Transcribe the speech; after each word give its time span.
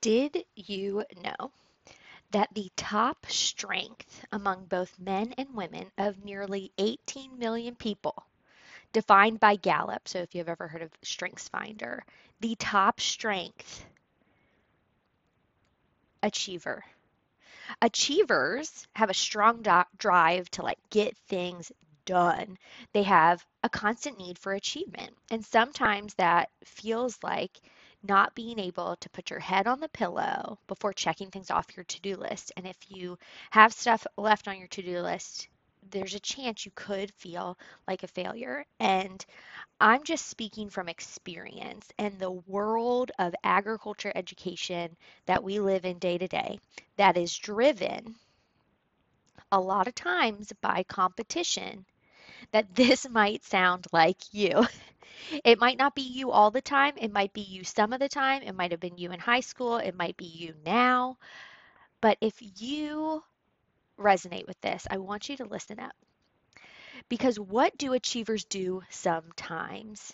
Did 0.00 0.44
you 0.56 1.04
know 1.22 1.52
that 2.30 2.52
the 2.54 2.70
top 2.76 3.26
strength 3.26 4.24
among 4.32 4.64
both 4.66 4.98
men 4.98 5.34
and 5.38 5.54
women 5.54 5.90
of 5.98 6.24
nearly 6.24 6.72
18 6.78 7.38
million 7.38 7.76
people, 7.76 8.26
defined 8.92 9.40
by 9.40 9.56
Gallup, 9.56 10.08
so 10.08 10.18
if 10.20 10.34
you've 10.34 10.48
ever 10.48 10.68
heard 10.68 10.82
of 10.82 11.00
StrengthsFinder, 11.02 12.00
the 12.40 12.54
top 12.56 13.00
strength, 13.00 13.84
achiever. 16.22 16.84
Achievers 17.82 18.88
have 18.94 19.10
a 19.10 19.14
strong 19.14 19.62
do- 19.62 19.84
drive 19.98 20.50
to 20.52 20.62
like 20.62 20.78
get 20.90 21.16
things 21.18 21.70
done. 22.06 22.58
They 22.92 23.02
have 23.04 23.44
a 23.62 23.68
constant 23.68 24.18
need 24.18 24.38
for 24.38 24.52
achievement. 24.54 25.16
And 25.30 25.44
sometimes 25.44 26.14
that 26.14 26.50
feels 26.64 27.22
like 27.22 27.60
not 28.06 28.34
being 28.34 28.58
able 28.58 28.96
to 28.96 29.08
put 29.10 29.30
your 29.30 29.40
head 29.40 29.66
on 29.66 29.80
the 29.80 29.88
pillow 29.88 30.58
before 30.66 30.92
checking 30.92 31.30
things 31.30 31.50
off 31.50 31.76
your 31.76 31.84
to 31.84 32.00
do 32.00 32.16
list. 32.16 32.52
And 32.56 32.66
if 32.66 32.76
you 32.88 33.18
have 33.50 33.72
stuff 33.72 34.06
left 34.16 34.46
on 34.46 34.58
your 34.58 34.68
to 34.68 34.82
do 34.82 35.00
list, 35.00 35.48
there's 35.90 36.14
a 36.14 36.20
chance 36.20 36.64
you 36.64 36.72
could 36.74 37.10
feel 37.12 37.58
like 37.88 38.02
a 38.02 38.08
failure. 38.08 38.64
And 38.78 39.24
I'm 39.80 40.04
just 40.04 40.26
speaking 40.26 40.70
from 40.70 40.88
experience 40.88 41.88
and 41.98 42.18
the 42.18 42.30
world 42.30 43.10
of 43.18 43.34
agriculture 43.42 44.12
education 44.14 44.96
that 45.26 45.42
we 45.42 45.58
live 45.58 45.84
in 45.84 45.98
day 45.98 46.18
to 46.18 46.28
day 46.28 46.58
that 46.96 47.16
is 47.16 47.36
driven 47.36 48.14
a 49.50 49.60
lot 49.60 49.88
of 49.88 49.94
times 49.94 50.52
by 50.60 50.82
competition 50.84 51.84
that 52.52 52.74
this 52.74 53.08
might 53.10 53.44
sound 53.44 53.86
like 53.92 54.32
you. 54.32 54.66
It 55.44 55.58
might 55.60 55.78
not 55.78 55.94
be 55.94 56.02
you 56.02 56.30
all 56.32 56.50
the 56.50 56.60
time. 56.60 56.94
It 56.98 57.12
might 57.12 57.32
be 57.32 57.40
you 57.40 57.64
some 57.64 57.92
of 57.92 58.00
the 58.00 58.08
time. 58.08 58.42
It 58.42 58.54
might 58.54 58.72
have 58.72 58.80
been 58.80 58.98
you 58.98 59.12
in 59.12 59.20
high 59.20 59.40
school. 59.40 59.76
It 59.78 59.94
might 59.94 60.16
be 60.16 60.26
you 60.26 60.54
now. 60.64 61.18
But 62.00 62.18
if 62.20 62.36
you 62.60 63.22
resonate 63.98 64.46
with 64.46 64.60
this, 64.60 64.86
I 64.90 64.98
want 64.98 65.28
you 65.28 65.36
to 65.38 65.44
listen 65.44 65.80
up. 65.80 65.94
Because 67.08 67.40
what 67.40 67.78
do 67.78 67.94
achievers 67.94 68.44
do 68.44 68.82
sometimes 68.90 70.12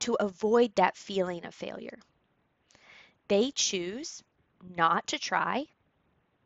to 0.00 0.14
avoid 0.14 0.74
that 0.76 0.96
feeling 0.96 1.44
of 1.44 1.54
failure? 1.54 1.98
They 3.26 3.50
choose 3.50 4.22
not 4.62 5.08
to 5.08 5.18
try 5.18 5.66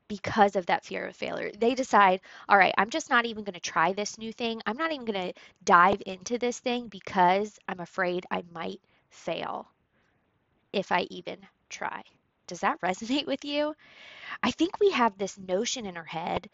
because 0.09 0.57
of 0.57 0.67
that 0.67 0.85
fear 0.85 1.07
of 1.07 1.17
failure. 1.17 1.51
They 1.59 1.75
decide, 1.75 2.21
all 2.49 2.59
right, 2.59 2.75
I'm 2.79 2.91
just 2.91 3.11
not 3.11 3.27
even 3.27 3.45
going 3.45 3.55
to 3.55 3.61
try 3.61 3.93
this 3.93 4.19
new 4.19 4.33
thing. 4.33 4.63
I'm 4.67 4.77
not 4.77 4.93
even 4.93 5.07
going 5.07 5.33
to 5.33 5.41
dive 5.65 6.03
into 6.07 6.39
this 6.39 6.59
thing 6.59 6.89
because 6.89 7.59
I'm 7.69 7.81
afraid 7.81 8.27
I 8.31 8.45
might 8.53 8.81
fail 9.11 9.69
if 10.73 10.93
I 10.93 11.03
even 11.11 11.39
try. 11.69 12.03
Does 12.47 12.61
that 12.61 12.81
resonate 12.83 13.27
with 13.27 13.45
you? 13.45 13.75
I 14.43 14.51
think 14.51 14.79
we 14.81 14.91
have 14.91 15.17
this 15.17 15.39
notion 15.39 15.87
in 15.87 15.97
our 15.97 16.05
head 16.05 16.49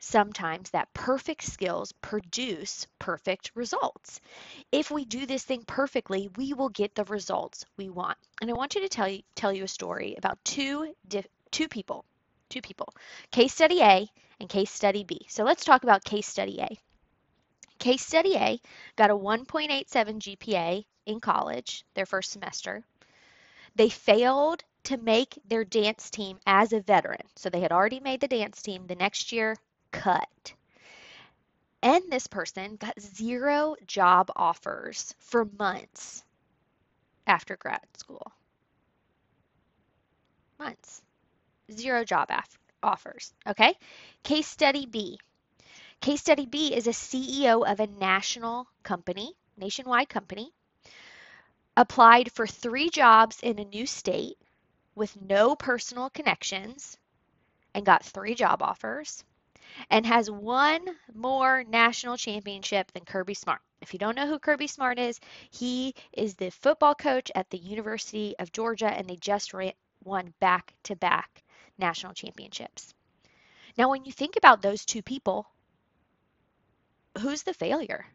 sometimes 0.00 0.70
that 0.70 0.92
perfect 0.94 1.42
skills 1.42 1.92
produce 1.92 2.86
perfect 2.98 3.52
results. 3.54 4.20
If 4.72 4.90
we 4.90 5.04
do 5.04 5.26
this 5.26 5.44
thing 5.44 5.62
perfectly, 5.66 6.30
we 6.36 6.54
will 6.54 6.70
get 6.70 6.94
the 6.94 7.04
results 7.04 7.66
we 7.76 7.90
want. 7.90 8.16
And 8.40 8.50
I 8.50 8.54
want 8.54 8.74
you 8.74 8.80
to 8.80 8.88
tell 8.88 9.08
you 9.08 9.22
tell 9.34 9.52
you 9.52 9.64
a 9.64 9.68
story 9.68 10.14
about 10.16 10.42
two 10.44 10.94
two 11.50 11.68
people 11.68 12.04
two 12.50 12.60
people, 12.60 12.92
case 13.30 13.54
study 13.54 13.80
A 13.80 14.10
and 14.40 14.48
case 14.48 14.70
study 14.70 15.04
B. 15.04 15.26
So 15.28 15.44
let's 15.44 15.64
talk 15.64 15.82
about 15.82 16.04
case 16.04 16.26
study 16.26 16.60
A. 16.60 16.78
Case 17.78 18.04
study 18.04 18.36
A 18.36 18.60
got 18.96 19.10
a 19.10 19.16
1.87 19.16 19.88
GPA 19.88 20.84
in 21.06 21.20
college, 21.20 21.84
their 21.94 22.06
first 22.06 22.30
semester. 22.30 22.84
They 23.74 23.88
failed 23.88 24.62
to 24.84 24.96
make 24.96 25.38
their 25.46 25.64
dance 25.64 26.10
team 26.10 26.38
as 26.46 26.72
a 26.72 26.80
veteran. 26.80 27.26
So 27.36 27.48
they 27.48 27.60
had 27.60 27.72
already 27.72 28.00
made 28.00 28.20
the 28.20 28.28
dance 28.28 28.60
team. 28.60 28.86
The 28.86 28.96
next 28.96 29.32
year, 29.32 29.56
cut. 29.92 30.52
And 31.82 32.02
this 32.10 32.26
person 32.26 32.76
got 32.76 33.00
zero 33.00 33.76
job 33.86 34.30
offers 34.36 35.14
for 35.18 35.48
months 35.58 36.22
after 37.26 37.56
grad 37.56 37.86
school. 37.96 38.30
Months 40.58 41.00
zero 41.72 42.04
job 42.04 42.30
offers. 42.82 43.32
Okay. 43.46 43.74
Case 44.22 44.46
study 44.46 44.86
B. 44.86 45.18
Case 46.00 46.20
study 46.20 46.46
B 46.46 46.74
is 46.74 46.86
a 46.86 46.90
CEO 46.90 47.70
of 47.70 47.80
a 47.80 47.86
national 47.86 48.66
company, 48.82 49.34
nationwide 49.56 50.08
company, 50.08 50.50
applied 51.76 52.32
for 52.32 52.46
three 52.46 52.88
jobs 52.88 53.40
in 53.42 53.58
a 53.58 53.64
new 53.64 53.86
state 53.86 54.38
with 54.94 55.20
no 55.20 55.54
personal 55.54 56.10
connections 56.10 56.96
and 57.74 57.86
got 57.86 58.04
three 58.04 58.34
job 58.34 58.62
offers 58.62 59.24
and 59.90 60.04
has 60.06 60.30
one 60.30 60.80
more 61.14 61.64
national 61.64 62.16
championship 62.16 62.90
than 62.92 63.04
Kirby 63.04 63.34
Smart. 63.34 63.60
If 63.80 63.92
you 63.92 63.98
don't 63.98 64.16
know 64.16 64.26
who 64.26 64.38
Kirby 64.38 64.66
Smart 64.66 64.98
is, 64.98 65.20
he 65.50 65.94
is 66.12 66.34
the 66.34 66.50
football 66.50 66.94
coach 66.94 67.30
at 67.34 67.48
the 67.50 67.58
University 67.58 68.34
of 68.38 68.52
Georgia 68.52 68.88
and 68.88 69.08
they 69.08 69.16
just 69.16 69.52
won 70.02 70.34
back 70.40 70.74
to 70.84 70.96
back 70.96 71.42
national 71.80 72.14
championships. 72.14 72.94
Now, 73.76 73.90
when 73.90 74.04
you 74.04 74.12
think 74.12 74.36
about 74.36 74.62
those 74.62 74.84
two 74.86 75.02
people, 75.02 75.48
who's 77.20 77.44
the 77.44 77.54
failure? 77.54 78.06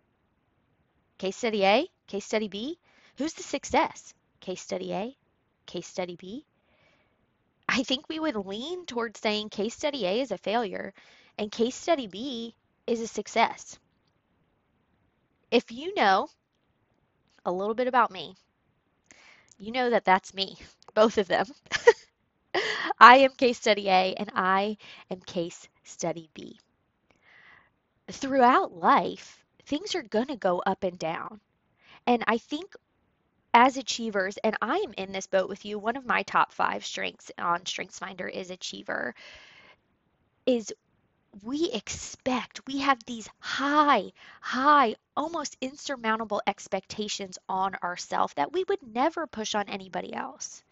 Case 1.17 1.35
study 1.37 1.65
A, 1.65 1.91
case 2.07 2.25
study 2.25 2.47
B? 2.47 2.79
Who's 3.17 3.33
the 3.33 3.43
success? 3.43 4.13
Case 4.39 4.61
study 4.61 4.93
A, 4.93 5.17
case 5.65 5.87
study 5.87 6.15
B? 6.15 6.45
I 7.69 7.83
think 7.83 8.09
we 8.09 8.19
would 8.19 8.35
lean 8.35 8.85
towards 8.85 9.19
saying 9.19 9.49
case 9.49 9.75
study 9.75 10.05
A 10.05 10.21
is 10.21 10.31
a 10.31 10.37
failure 10.37 10.93
and 11.37 11.51
case 11.51 11.75
study 11.75 12.07
B 12.07 12.55
is 12.87 13.01
a 13.01 13.07
success. 13.07 13.79
If 15.51 15.71
you 15.71 15.93
know 15.95 16.29
a 17.45 17.51
little 17.51 17.75
bit 17.75 17.87
about 17.87 18.11
me, 18.11 18.35
you 19.57 19.71
know 19.71 19.89
that 19.89 20.05
that's 20.05 20.33
me, 20.33 20.57
both 20.95 21.17
of 21.17 21.27
them. 21.27 21.47
I 22.99 23.17
am 23.17 23.31
case 23.31 23.57
study 23.57 23.89
A 23.89 24.15
and 24.15 24.31
I 24.33 24.77
am 25.09 25.19
case 25.21 25.67
study 25.83 26.29
B. 26.33 26.59
Throughout 28.11 28.73
life, 28.73 29.43
things 29.65 29.95
are 29.95 30.03
going 30.03 30.27
to 30.27 30.35
go 30.35 30.59
up 30.59 30.83
and 30.83 30.97
down. 30.97 31.39
And 32.07 32.23
I 32.27 32.37
think 32.37 32.75
as 33.53 33.77
achievers, 33.77 34.37
and 34.43 34.57
I 34.61 34.77
am 34.77 34.93
in 34.97 35.11
this 35.11 35.27
boat 35.27 35.47
with 35.47 35.65
you, 35.65 35.79
one 35.79 35.95
of 35.95 36.05
my 36.05 36.23
top 36.23 36.51
five 36.51 36.85
strengths 36.85 37.31
on 37.37 37.61
StrengthsFinder 37.61 38.29
is 38.29 38.51
achiever, 38.51 39.15
is 40.45 40.73
we 41.43 41.71
expect, 41.71 42.65
we 42.67 42.79
have 42.79 43.03
these 43.05 43.29
high, 43.39 44.11
high, 44.41 44.95
almost 45.15 45.57
insurmountable 45.61 46.41
expectations 46.47 47.37
on 47.49 47.75
ourselves 47.75 48.33
that 48.35 48.53
we 48.53 48.63
would 48.65 48.83
never 48.83 49.25
push 49.25 49.55
on 49.55 49.69
anybody 49.69 50.13
else. 50.13 50.63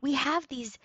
We 0.00 0.14
have 0.14 0.46
these 0.48 0.78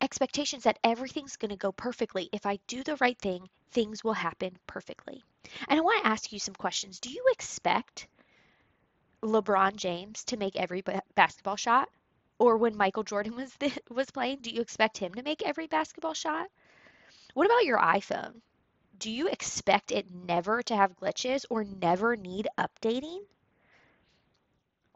expectations 0.00 0.64
that 0.64 0.78
everything's 0.84 1.36
going 1.36 1.50
to 1.50 1.56
go 1.56 1.72
perfectly. 1.72 2.28
If 2.32 2.46
I 2.46 2.58
do 2.66 2.82
the 2.82 2.96
right 2.96 3.18
thing, 3.18 3.48
things 3.70 4.04
will 4.04 4.12
happen 4.12 4.58
perfectly. 4.66 5.22
And 5.68 5.78
I 5.78 5.82
want 5.82 6.02
to 6.02 6.08
ask 6.08 6.32
you 6.32 6.38
some 6.38 6.54
questions. 6.54 7.00
Do 7.00 7.10
you 7.10 7.24
expect 7.30 8.08
LeBron 9.22 9.76
James 9.76 10.24
to 10.24 10.36
make 10.36 10.56
every 10.56 10.82
basketball 11.14 11.56
shot? 11.56 11.88
Or 12.38 12.58
when 12.58 12.76
Michael 12.76 13.04
Jordan 13.04 13.34
was 13.34 13.56
was 13.90 14.10
playing, 14.10 14.38
do 14.42 14.50
you 14.50 14.60
expect 14.60 14.98
him 14.98 15.14
to 15.14 15.22
make 15.22 15.42
every 15.42 15.66
basketball 15.66 16.14
shot? 16.14 16.48
What 17.34 17.46
about 17.46 17.64
your 17.64 17.78
iPhone? 17.78 18.40
Do 18.98 19.10
you 19.10 19.28
expect 19.28 19.92
it 19.92 20.06
never 20.10 20.62
to 20.62 20.76
have 20.76 20.96
glitches 20.96 21.44
or 21.50 21.64
never 21.64 22.16
need 22.16 22.48
updating? 22.58 23.20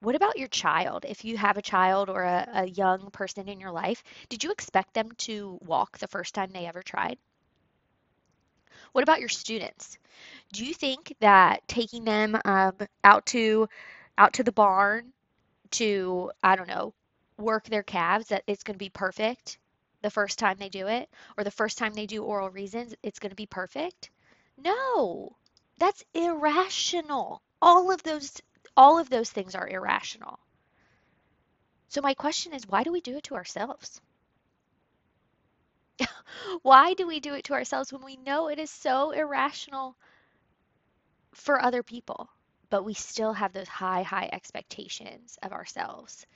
What 0.01 0.15
about 0.15 0.39
your 0.39 0.49
child? 0.49 1.05
If 1.07 1.25
you 1.25 1.37
have 1.37 1.57
a 1.59 1.63
child 1.63 2.09
or 2.09 2.23
a, 2.23 2.49
a 2.53 2.67
young 2.67 3.11
person 3.11 3.49
in 3.49 3.61
your 3.61 3.71
life, 3.71 4.03
did 4.29 4.43
you 4.43 4.51
expect 4.51 4.95
them 4.95 5.11
to 5.19 5.59
walk 5.63 5.99
the 5.99 6.09
first 6.09 6.35
time 6.35 6.51
they 6.53 6.67
ever 6.67 6.83
tried? 6.83 7.19
What 8.93 9.03
about 9.03 9.21
your 9.21 9.29
students? 9.29 9.99
Do 10.53 10.65
you 10.65 10.75
think 10.75 11.15
that 11.21 11.67
taking 11.69 12.05
them 12.05 12.41
um, 12.45 12.77
out 13.05 13.27
to 13.27 13.69
out 14.19 14.33
to 14.35 14.43
the 14.43 14.53
barn 14.53 15.13
to 15.73 16.33
I 16.43 16.57
don't 16.57 16.69
know 16.69 16.95
work 17.39 17.65
their 17.67 17.83
calves 17.83 18.29
that 18.29 18.45
it's 18.47 18.63
going 18.63 18.75
to 18.75 18.85
be 18.85 18.89
perfect 18.91 19.59
the 20.03 20.11
first 20.11 20.39
time 20.39 20.57
they 20.59 20.69
do 20.69 20.87
it 20.87 21.09
or 21.37 21.45
the 21.45 21.51
first 21.51 21.79
time 21.79 21.93
they 21.95 22.07
do 22.07 22.25
oral 22.25 22.51
reasons 22.51 22.95
it's 23.03 23.19
going 23.19 23.31
to 23.31 23.37
be 23.37 23.47
perfect? 23.47 24.11
No, 24.57 25.37
that's 25.79 26.05
irrational. 26.15 27.43
All 27.63 27.91
of 27.91 28.03
those 28.03 28.41
all 28.81 28.99
of 28.99 29.11
those 29.11 29.29
things 29.29 29.55
are 29.55 29.69
irrational. 29.69 30.39
So 31.89 32.01
my 32.01 32.15
question 32.15 32.55
is, 32.55 32.67
why 32.67 32.83
do 32.83 32.91
we 32.91 33.03
do 33.03 33.19
it 33.19 33.25
to 33.25 33.35
ourselves? 33.35 34.01
why 36.63 36.95
do 36.95 37.07
we 37.07 37.21
do 37.21 37.35
it 37.35 37.45
to 37.45 37.53
ourselves 37.53 37.93
when 37.93 38.03
we 38.03 38.17
know 38.17 38.49
it 38.49 38.59
is 38.59 38.71
so 38.71 39.11
irrational 39.11 39.97
for 41.35 41.61
other 41.61 41.83
people, 41.83 42.31
but 42.71 42.83
we 42.83 42.95
still 42.95 43.35
have 43.35 43.53
those 43.53 43.69
high, 43.69 44.01
high 44.01 44.31
expectations 44.33 45.39
of 45.43 45.53
ourselves? 45.53 46.27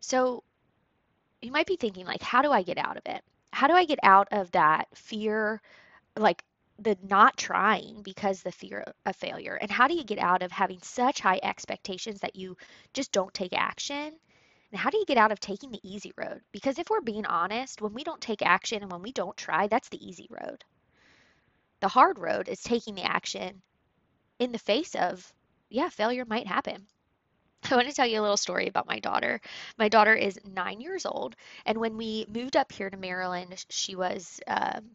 So 0.00 0.44
you 1.42 1.52
might 1.52 1.66
be 1.66 1.76
thinking 1.76 2.06
like, 2.06 2.22
how 2.22 2.40
do 2.40 2.52
I 2.52 2.62
get 2.62 2.78
out 2.78 2.96
of 2.96 3.02
it? 3.04 3.22
How 3.52 3.66
do 3.66 3.74
I 3.74 3.84
get 3.84 3.98
out 4.02 4.28
of 4.32 4.50
that 4.52 4.88
fear, 4.96 5.60
like 6.16 6.42
the 6.78 6.96
not 7.02 7.36
trying 7.36 8.02
because 8.02 8.42
the 8.42 8.52
fear 8.52 8.84
of 9.06 9.16
failure? 9.16 9.54
And 9.54 9.70
how 9.70 9.88
do 9.88 9.94
you 9.94 10.04
get 10.04 10.18
out 10.18 10.42
of 10.42 10.52
having 10.52 10.80
such 10.82 11.20
high 11.20 11.40
expectations 11.42 12.20
that 12.20 12.36
you 12.36 12.56
just 12.92 13.12
don't 13.12 13.32
take 13.32 13.52
action? 13.52 14.12
And 14.72 14.80
how 14.80 14.90
do 14.90 14.98
you 14.98 15.06
get 15.06 15.18
out 15.18 15.32
of 15.32 15.40
taking 15.40 15.70
the 15.70 15.80
easy 15.88 16.12
road? 16.16 16.40
Because 16.50 16.78
if 16.78 16.90
we're 16.90 17.00
being 17.00 17.26
honest, 17.26 17.80
when 17.80 17.94
we 17.94 18.02
don't 18.02 18.20
take 18.20 18.42
action 18.42 18.82
and 18.82 18.90
when 18.90 19.02
we 19.02 19.12
don't 19.12 19.36
try, 19.36 19.68
that's 19.68 19.88
the 19.88 20.04
easy 20.04 20.26
road. 20.30 20.64
The 21.80 21.88
hard 21.88 22.18
road 22.18 22.48
is 22.48 22.62
taking 22.62 22.94
the 22.94 23.04
action 23.04 23.62
in 24.38 24.52
the 24.52 24.58
face 24.58 24.94
of, 24.94 25.32
yeah, 25.68 25.88
failure 25.90 26.24
might 26.24 26.46
happen. 26.46 26.86
I 27.70 27.76
want 27.76 27.88
to 27.88 27.94
tell 27.94 28.06
you 28.06 28.20
a 28.20 28.22
little 28.22 28.36
story 28.36 28.66
about 28.68 28.88
my 28.88 28.98
daughter. 28.98 29.40
My 29.78 29.88
daughter 29.88 30.14
is 30.14 30.38
nine 30.44 30.80
years 30.80 31.06
old, 31.06 31.36
and 31.64 31.78
when 31.78 31.96
we 31.96 32.26
moved 32.28 32.56
up 32.56 32.72
here 32.72 32.90
to 32.90 32.96
Maryland, 32.96 33.64
she 33.70 33.94
was 33.94 34.40
um, 34.46 34.90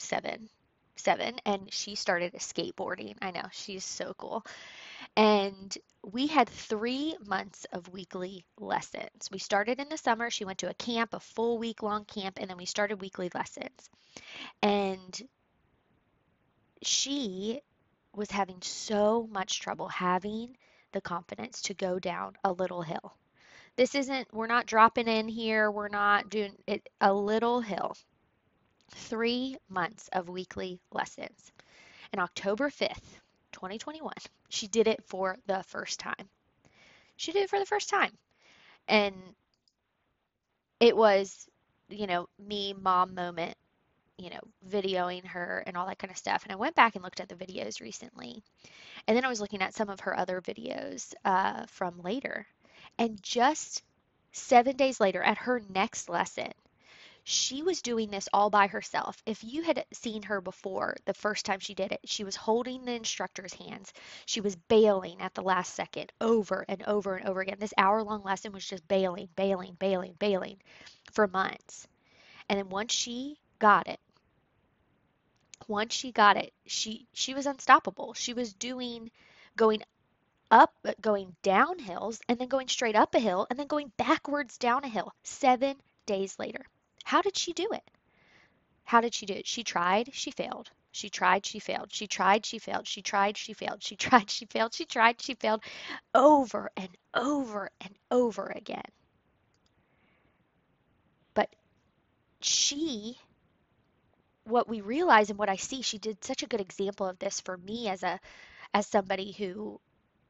seven, 0.00 0.48
seven, 0.96 1.36
and 1.46 1.72
she 1.72 1.94
started 1.94 2.34
skateboarding. 2.34 3.16
I 3.22 3.30
know 3.30 3.44
she's 3.52 3.84
so 3.84 4.14
cool, 4.16 4.44
and 5.16 5.76
we 6.02 6.26
had 6.26 6.48
three 6.48 7.16
months 7.26 7.66
of 7.72 7.88
weekly 7.88 8.44
lessons. 8.58 9.28
We 9.30 9.38
started 9.38 9.80
in 9.80 9.88
the 9.88 9.98
summer. 9.98 10.30
She 10.30 10.44
went 10.44 10.58
to 10.58 10.70
a 10.70 10.74
camp, 10.74 11.14
a 11.14 11.20
full 11.20 11.58
week 11.58 11.82
long 11.82 12.04
camp, 12.04 12.38
and 12.40 12.48
then 12.48 12.56
we 12.56 12.66
started 12.66 13.00
weekly 13.00 13.30
lessons. 13.34 13.90
And 14.62 15.22
she 16.82 17.60
was 18.14 18.30
having 18.30 18.60
so 18.62 19.28
much 19.30 19.60
trouble 19.60 19.88
having 19.88 20.56
the 20.92 21.00
confidence 21.00 21.62
to 21.62 21.74
go 21.74 21.98
down 21.98 22.36
a 22.44 22.52
little 22.52 22.82
hill. 22.82 23.14
This 23.76 23.94
isn't, 23.94 24.32
we're 24.32 24.46
not 24.46 24.66
dropping 24.66 25.06
in 25.06 25.28
here, 25.28 25.70
we're 25.70 25.88
not 25.88 26.28
doing 26.28 26.54
it, 26.66 26.88
a 27.00 27.12
little 27.12 27.60
hill. 27.60 27.96
Three 28.90 29.56
months 29.68 30.08
of 30.12 30.28
weekly 30.28 30.80
lessons. 30.92 31.52
And 32.12 32.20
October 32.20 32.70
5th, 32.70 33.20
2021, 33.52 34.12
she 34.48 34.66
did 34.66 34.88
it 34.88 35.04
for 35.06 35.36
the 35.46 35.62
first 35.64 36.00
time. 36.00 36.28
She 37.16 37.32
did 37.32 37.44
it 37.44 37.50
for 37.50 37.58
the 37.58 37.66
first 37.66 37.88
time. 37.88 38.12
And 38.88 39.14
it 40.80 40.96
was, 40.96 41.48
you 41.88 42.06
know, 42.06 42.28
me, 42.38 42.72
mom 42.72 43.14
moment, 43.14 43.56
you 44.16 44.30
know, 44.30 44.40
videoing 44.68 45.24
her 45.24 45.62
and 45.66 45.76
all 45.76 45.86
that 45.86 45.98
kind 45.98 46.10
of 46.10 46.16
stuff. 46.16 46.42
And 46.42 46.52
I 46.52 46.56
went 46.56 46.74
back 46.74 46.94
and 46.94 47.04
looked 47.04 47.20
at 47.20 47.28
the 47.28 47.34
videos 47.34 47.80
recently. 47.80 48.42
And 49.06 49.16
then 49.16 49.24
I 49.24 49.28
was 49.28 49.40
looking 49.40 49.62
at 49.62 49.74
some 49.74 49.88
of 49.88 50.00
her 50.00 50.16
other 50.16 50.40
videos 50.40 51.14
uh, 51.24 51.66
from 51.66 52.02
later. 52.02 52.46
And 52.98 53.22
just 53.22 53.82
seven 54.32 54.76
days 54.76 55.00
later, 55.00 55.22
at 55.22 55.38
her 55.38 55.62
next 55.72 56.08
lesson, 56.08 56.52
she 57.30 57.62
was 57.62 57.80
doing 57.80 58.10
this 58.10 58.28
all 58.32 58.50
by 58.50 58.66
herself. 58.66 59.22
If 59.24 59.44
you 59.44 59.62
had 59.62 59.84
seen 59.92 60.22
her 60.24 60.40
before, 60.40 60.96
the 61.04 61.14
first 61.14 61.46
time 61.46 61.60
she 61.60 61.74
did 61.74 61.92
it, 61.92 62.00
she 62.04 62.24
was 62.24 62.34
holding 62.34 62.84
the 62.84 62.92
instructor's 62.92 63.54
hands. 63.54 63.92
She 64.26 64.40
was 64.40 64.56
bailing 64.56 65.20
at 65.20 65.34
the 65.34 65.42
last 65.42 65.74
second 65.74 66.12
over 66.20 66.64
and 66.68 66.82
over 66.88 67.14
and 67.14 67.28
over 67.28 67.40
again. 67.40 67.58
This 67.60 67.72
hour 67.78 68.02
long 68.02 68.24
lesson 68.24 68.50
was 68.50 68.66
just 68.66 68.86
bailing, 68.88 69.28
bailing, 69.36 69.76
bailing, 69.78 70.14
bailing 70.18 70.56
for 71.12 71.28
months. 71.28 71.86
And 72.48 72.58
then 72.58 72.68
once 72.68 72.92
she 72.92 73.38
got 73.60 73.86
it, 73.86 74.00
once 75.68 75.94
she 75.94 76.10
got 76.10 76.36
it, 76.36 76.52
she 76.66 77.06
she 77.12 77.34
was 77.34 77.46
unstoppable. 77.46 78.12
She 78.14 78.34
was 78.34 78.52
doing 78.54 79.08
going 79.56 79.84
up 80.50 80.74
going 81.00 81.36
down 81.42 81.78
hills 81.78 82.20
and 82.28 82.40
then 82.40 82.48
going 82.48 82.66
straight 82.66 82.96
up 82.96 83.14
a 83.14 83.20
hill 83.20 83.46
and 83.48 83.58
then 83.58 83.68
going 83.68 83.92
backwards 83.96 84.58
down 84.58 84.82
a 84.82 84.88
hill 84.88 85.14
7 85.22 85.76
days 86.06 86.36
later. 86.36 86.66
How 87.04 87.22
did 87.22 87.36
she 87.36 87.52
do 87.52 87.68
it? 87.72 87.82
How 88.84 89.00
did 89.00 89.14
she 89.14 89.26
do 89.26 89.34
it? 89.34 89.46
She 89.46 89.62
tried, 89.62 90.14
she 90.14 90.30
failed. 90.30 90.70
She 90.92 91.08
tried, 91.08 91.46
she 91.46 91.60
failed. 91.60 91.92
She 91.92 92.06
tried, 92.06 92.44
she 92.44 92.58
failed. 92.58 92.88
She 92.88 93.02
tried, 93.02 93.36
she 93.36 93.54
failed. 93.54 93.82
She 93.82 93.96
tried, 94.04 94.30
she 94.30 94.46
failed. 94.46 94.74
She 94.74 94.84
tried, 94.84 95.20
she 95.20 95.34
failed 95.34 95.62
over 96.14 96.70
and 96.76 96.88
over 97.14 97.70
and 97.80 97.94
over 98.10 98.46
again. 98.46 98.90
But 101.34 101.54
she 102.40 103.18
what 104.44 104.68
we 104.68 104.80
realize 104.80 105.30
and 105.30 105.38
what 105.38 105.48
I 105.48 105.56
see, 105.56 105.82
she 105.82 105.98
did 105.98 106.24
such 106.24 106.42
a 106.42 106.46
good 106.46 106.60
example 106.60 107.06
of 107.06 107.18
this 107.18 107.40
for 107.40 107.56
me 107.56 107.88
as 107.88 108.02
a 108.02 108.18
as 108.74 108.86
somebody 108.86 109.32
who 109.32 109.80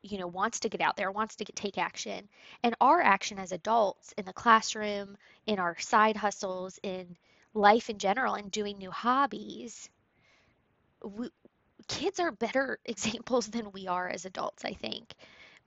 you 0.02 0.18
know 0.18 0.26
wants 0.26 0.60
to 0.60 0.68
get 0.68 0.80
out 0.80 0.96
there 0.96 1.10
wants 1.10 1.36
to 1.36 1.44
get, 1.44 1.56
take 1.56 1.78
action 1.78 2.28
and 2.62 2.74
our 2.80 3.00
action 3.00 3.38
as 3.38 3.52
adults 3.52 4.12
in 4.16 4.24
the 4.24 4.32
classroom 4.32 5.16
in 5.46 5.58
our 5.58 5.78
side 5.78 6.16
hustles 6.16 6.78
in 6.82 7.16
life 7.54 7.90
in 7.90 7.98
general 7.98 8.34
and 8.34 8.50
doing 8.50 8.78
new 8.78 8.90
hobbies 8.90 9.90
we, 11.04 11.28
kids 11.88 12.20
are 12.20 12.32
better 12.32 12.78
examples 12.84 13.46
than 13.48 13.72
we 13.72 13.86
are 13.86 14.08
as 14.08 14.24
adults 14.24 14.64
i 14.64 14.72
think 14.72 15.14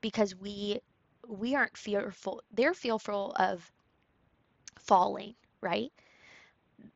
because 0.01 0.35
we 0.35 0.79
we 1.27 1.55
aren't 1.55 1.77
fearful 1.77 2.41
they're 2.53 2.73
fearful 2.73 3.33
of 3.37 3.71
falling 4.79 5.35
right 5.61 5.91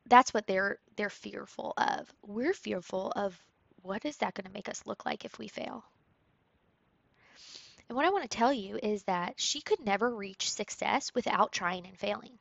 that's 0.06 0.34
what 0.34 0.46
they're 0.46 0.78
they're 0.96 1.10
fearful 1.10 1.72
of. 1.76 2.12
We're 2.26 2.54
fearful 2.54 3.12
of 3.14 3.38
what 3.82 4.04
is 4.04 4.16
that 4.18 4.34
going 4.34 4.46
to 4.46 4.52
make 4.52 4.68
us 4.68 4.86
look 4.86 5.06
like 5.06 5.24
if 5.24 5.38
we 5.38 5.48
fail? 5.48 5.84
And 7.88 7.96
what 7.96 8.04
I 8.04 8.10
want 8.10 8.22
to 8.22 8.36
tell 8.36 8.52
you 8.52 8.78
is 8.82 9.04
that 9.04 9.40
she 9.40 9.60
could 9.60 9.80
never 9.80 10.14
reach 10.14 10.50
success 10.50 11.14
without 11.14 11.52
trying 11.52 11.86
and 11.86 11.98
failing. 11.98 12.38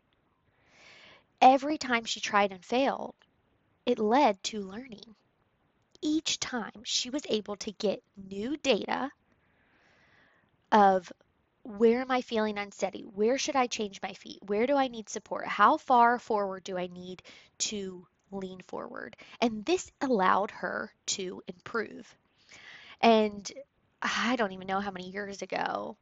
Every 1.42 1.78
time 1.78 2.04
she 2.06 2.20
tried 2.20 2.52
and 2.52 2.64
failed, 2.64 3.16
it 3.86 4.00
led 4.00 4.44
to 4.44 4.62
learning. 4.62 5.16
Each 6.02 6.40
time 6.40 6.84
she 6.84 7.10
was 7.10 7.24
able 7.30 7.56
to 7.58 7.72
get 7.72 8.04
new 8.18 8.58
data 8.58 9.10
of 10.72 11.12
where 11.64 12.02
am 12.02 12.12
I 12.12 12.22
feeling 12.22 12.58
unsteady? 12.58 13.04
Where 13.04 13.38
should 13.38 13.56
I 13.56 13.68
change 13.68 14.02
my 14.02 14.14
feet? 14.14 14.40
Where 14.46 14.68
do 14.68 14.76
I 14.76 14.88
need 14.88 15.10
support? 15.10 15.48
How 15.48 15.78
far 15.78 16.20
forward 16.20 16.64
do 16.64 16.78
I 16.78 16.88
need 16.88 17.24
to 17.60 18.06
lean 18.32 18.62
forward? 18.62 19.16
And 19.42 19.66
this 19.66 19.92
allowed 20.02 20.52
her 20.52 20.92
to 21.08 21.42
improve. 21.48 22.14
And 23.02 23.50
I 24.02 24.36
don't 24.36 24.52
even 24.52 24.68
know 24.68 24.80
how 24.80 24.92
many 24.92 25.10
years 25.10 25.42
ago 25.42 25.98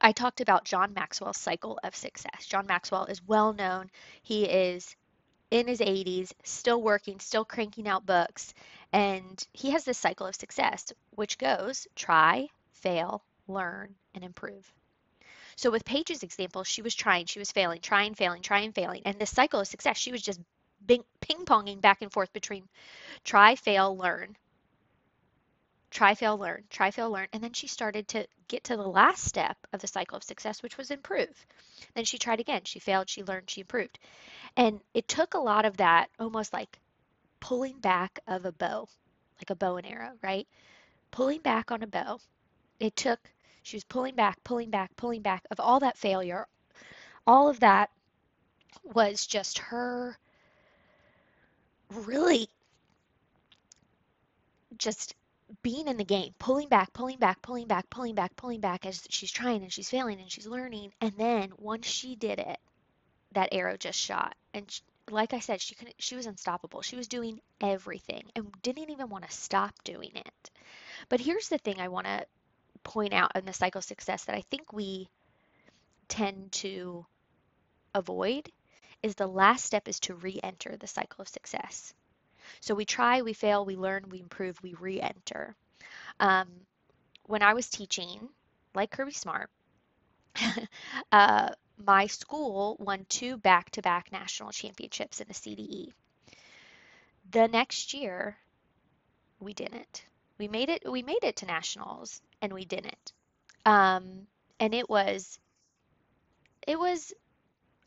I 0.00 0.12
talked 0.12 0.40
about 0.40 0.64
John 0.64 0.92
Maxwell's 0.94 1.38
cycle 1.38 1.78
of 1.82 1.96
success. 1.96 2.46
John 2.46 2.66
Maxwell 2.66 3.06
is 3.06 3.26
well 3.26 3.52
known. 3.52 3.90
He 4.22 4.44
is 4.44 4.94
in 5.50 5.66
his 5.66 5.80
80s, 5.80 6.32
still 6.42 6.82
working, 6.82 7.20
still 7.20 7.44
cranking 7.44 7.88
out 7.88 8.06
books, 8.06 8.54
and 8.92 9.46
he 9.52 9.70
has 9.70 9.84
this 9.84 9.98
cycle 9.98 10.26
of 10.26 10.34
success, 10.34 10.92
which 11.10 11.38
goes 11.38 11.86
try, 11.94 12.48
fail, 12.72 13.22
learn, 13.46 13.94
and 14.14 14.24
improve. 14.24 14.72
So 15.56 15.70
with 15.70 15.84
Paige's 15.84 16.22
example, 16.22 16.64
she 16.64 16.82
was 16.82 16.94
trying, 16.94 17.26
she 17.26 17.38
was 17.38 17.52
failing, 17.52 17.80
trying, 17.80 18.14
failing, 18.14 18.42
trying, 18.42 18.72
failing. 18.72 19.02
And 19.04 19.18
this 19.18 19.30
cycle 19.30 19.60
of 19.60 19.68
success, 19.68 19.96
she 19.96 20.12
was 20.12 20.22
just 20.22 20.40
ping-ponging 20.86 21.80
back 21.80 22.02
and 22.02 22.12
forth 22.12 22.32
between 22.32 22.68
try, 23.22 23.54
fail, 23.54 23.96
learn, 23.96 24.36
try, 25.94 26.14
fail, 26.14 26.36
learn, 26.36 26.64
try, 26.68 26.90
fail, 26.90 27.10
learn. 27.10 27.28
And 27.32 27.42
then 27.42 27.52
she 27.52 27.68
started 27.68 28.08
to 28.08 28.26
get 28.48 28.64
to 28.64 28.76
the 28.76 28.86
last 28.86 29.24
step 29.24 29.56
of 29.72 29.80
the 29.80 29.86
cycle 29.86 30.16
of 30.16 30.24
success, 30.24 30.62
which 30.62 30.76
was 30.76 30.90
improve. 30.90 31.46
Then 31.94 32.04
she 32.04 32.18
tried 32.18 32.40
again. 32.40 32.62
She 32.64 32.80
failed, 32.80 33.08
she 33.08 33.22
learned, 33.22 33.48
she 33.48 33.60
improved. 33.60 34.00
And 34.56 34.80
it 34.92 35.06
took 35.06 35.34
a 35.34 35.38
lot 35.38 35.64
of 35.64 35.76
that 35.78 36.10
almost 36.18 36.52
like 36.52 36.78
pulling 37.38 37.78
back 37.78 38.18
of 38.26 38.44
a 38.44 38.52
bow, 38.52 38.88
like 39.38 39.50
a 39.50 39.54
bow 39.54 39.76
and 39.76 39.86
arrow, 39.86 40.12
right? 40.20 40.48
Pulling 41.12 41.40
back 41.40 41.70
on 41.70 41.82
a 41.84 41.86
bow. 41.86 42.18
It 42.80 42.96
took 42.96 43.20
she 43.62 43.76
was 43.76 43.84
pulling 43.84 44.14
back, 44.14 44.42
pulling 44.44 44.70
back, 44.70 44.94
pulling 44.96 45.22
back 45.22 45.44
of 45.50 45.60
all 45.60 45.80
that 45.80 45.96
failure. 45.96 46.46
All 47.26 47.48
of 47.48 47.60
that 47.60 47.90
was 48.82 49.26
just 49.26 49.58
her 49.58 50.18
really 51.90 52.48
just 54.76 55.14
being 55.62 55.88
in 55.88 55.96
the 55.96 56.04
game, 56.04 56.34
pulling 56.38 56.68
back, 56.68 56.92
pulling 56.92 57.18
back, 57.18 57.42
pulling 57.42 57.66
back, 57.66 57.88
pulling 57.90 58.14
back, 58.14 58.34
pulling 58.36 58.60
back 58.60 58.86
as 58.86 59.06
she's 59.10 59.30
trying 59.30 59.62
and 59.62 59.72
she's 59.72 59.90
failing 59.90 60.20
and 60.20 60.30
she's 60.30 60.46
learning. 60.46 60.92
And 61.00 61.12
then 61.16 61.52
once 61.58 61.86
she 61.86 62.16
did 62.16 62.38
it, 62.38 62.58
that 63.32 63.50
arrow 63.52 63.76
just 63.76 63.98
shot. 63.98 64.34
And 64.52 64.70
she, 64.70 64.82
like 65.10 65.34
I 65.34 65.40
said, 65.40 65.60
she 65.60 65.74
couldn't, 65.74 65.96
she 65.98 66.16
was 66.16 66.26
unstoppable. 66.26 66.82
She 66.82 66.96
was 66.96 67.08
doing 67.08 67.40
everything 67.60 68.24
and 68.34 68.50
didn't 68.62 68.90
even 68.90 69.08
want 69.08 69.24
to 69.28 69.36
stop 69.36 69.72
doing 69.84 70.12
it. 70.14 70.50
But 71.08 71.20
here's 71.20 71.48
the 71.48 71.58
thing 71.58 71.80
I 71.80 71.88
want 71.88 72.06
to 72.06 72.24
point 72.84 73.12
out 73.12 73.32
in 73.34 73.44
the 73.44 73.52
cycle 73.52 73.78
of 73.78 73.84
success 73.84 74.24
that 74.24 74.36
I 74.36 74.42
think 74.50 74.72
we 74.72 75.08
tend 76.08 76.52
to 76.52 77.04
avoid 77.94 78.50
is 79.02 79.14
the 79.14 79.26
last 79.26 79.64
step 79.64 79.88
is 79.88 80.00
to 80.00 80.14
re-enter 80.14 80.76
the 80.76 80.86
cycle 80.86 81.22
of 81.22 81.28
success. 81.28 81.92
So 82.60 82.74
we 82.74 82.84
try, 82.84 83.22
we 83.22 83.32
fail, 83.32 83.64
we 83.64 83.76
learn, 83.76 84.08
we 84.08 84.20
improve, 84.20 84.62
we 84.62 84.74
re-enter. 84.74 85.54
Um, 86.20 86.48
when 87.24 87.42
I 87.42 87.54
was 87.54 87.68
teaching, 87.68 88.28
like 88.74 88.90
Kirby 88.90 89.12
Smart, 89.12 89.50
uh, 91.12 91.50
my 91.84 92.06
school 92.06 92.76
won 92.78 93.06
two 93.08 93.36
back-to-back 93.36 94.12
national 94.12 94.50
championships 94.50 95.20
in 95.20 95.28
the 95.28 95.34
CDE. 95.34 95.92
The 97.30 97.48
next 97.48 97.94
year, 97.94 98.36
we 99.40 99.54
didn't. 99.54 100.04
We 100.38 100.48
made 100.48 100.68
it 100.68 100.90
we 100.90 101.02
made 101.02 101.22
it 101.22 101.36
to 101.36 101.46
nationals 101.46 102.20
and 102.42 102.52
we 102.52 102.64
didn't. 102.64 103.12
Um, 103.64 104.26
and 104.60 104.74
it 104.74 104.88
was 104.88 105.38
it 106.66 106.78
was 106.78 107.12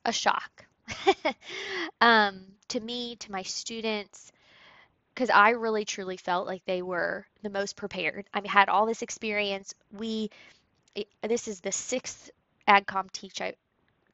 a 0.06 0.12
shock 0.12 0.66
um, 2.02 2.46
to 2.70 2.80
me, 2.80 3.16
to 3.18 3.32
my 3.32 3.44
students, 3.44 4.32
because 5.18 5.32
I 5.32 5.50
really 5.50 5.84
truly 5.84 6.16
felt 6.16 6.46
like 6.46 6.64
they 6.66 6.84
were 6.84 7.26
the 7.42 7.50
most 7.50 7.76
prepared. 7.76 8.28
I 8.36 8.40
mean, 8.40 8.52
had 8.52 8.70
all 8.70 8.86
this 8.86 9.02
experience. 9.02 9.74
We, 9.92 10.30
it, 10.94 11.08
this 11.24 11.48
is 11.48 11.60
the 11.60 11.72
sixth 11.72 12.30
AgCom 12.68 13.12
teach 13.12 13.42
I, 13.42 13.56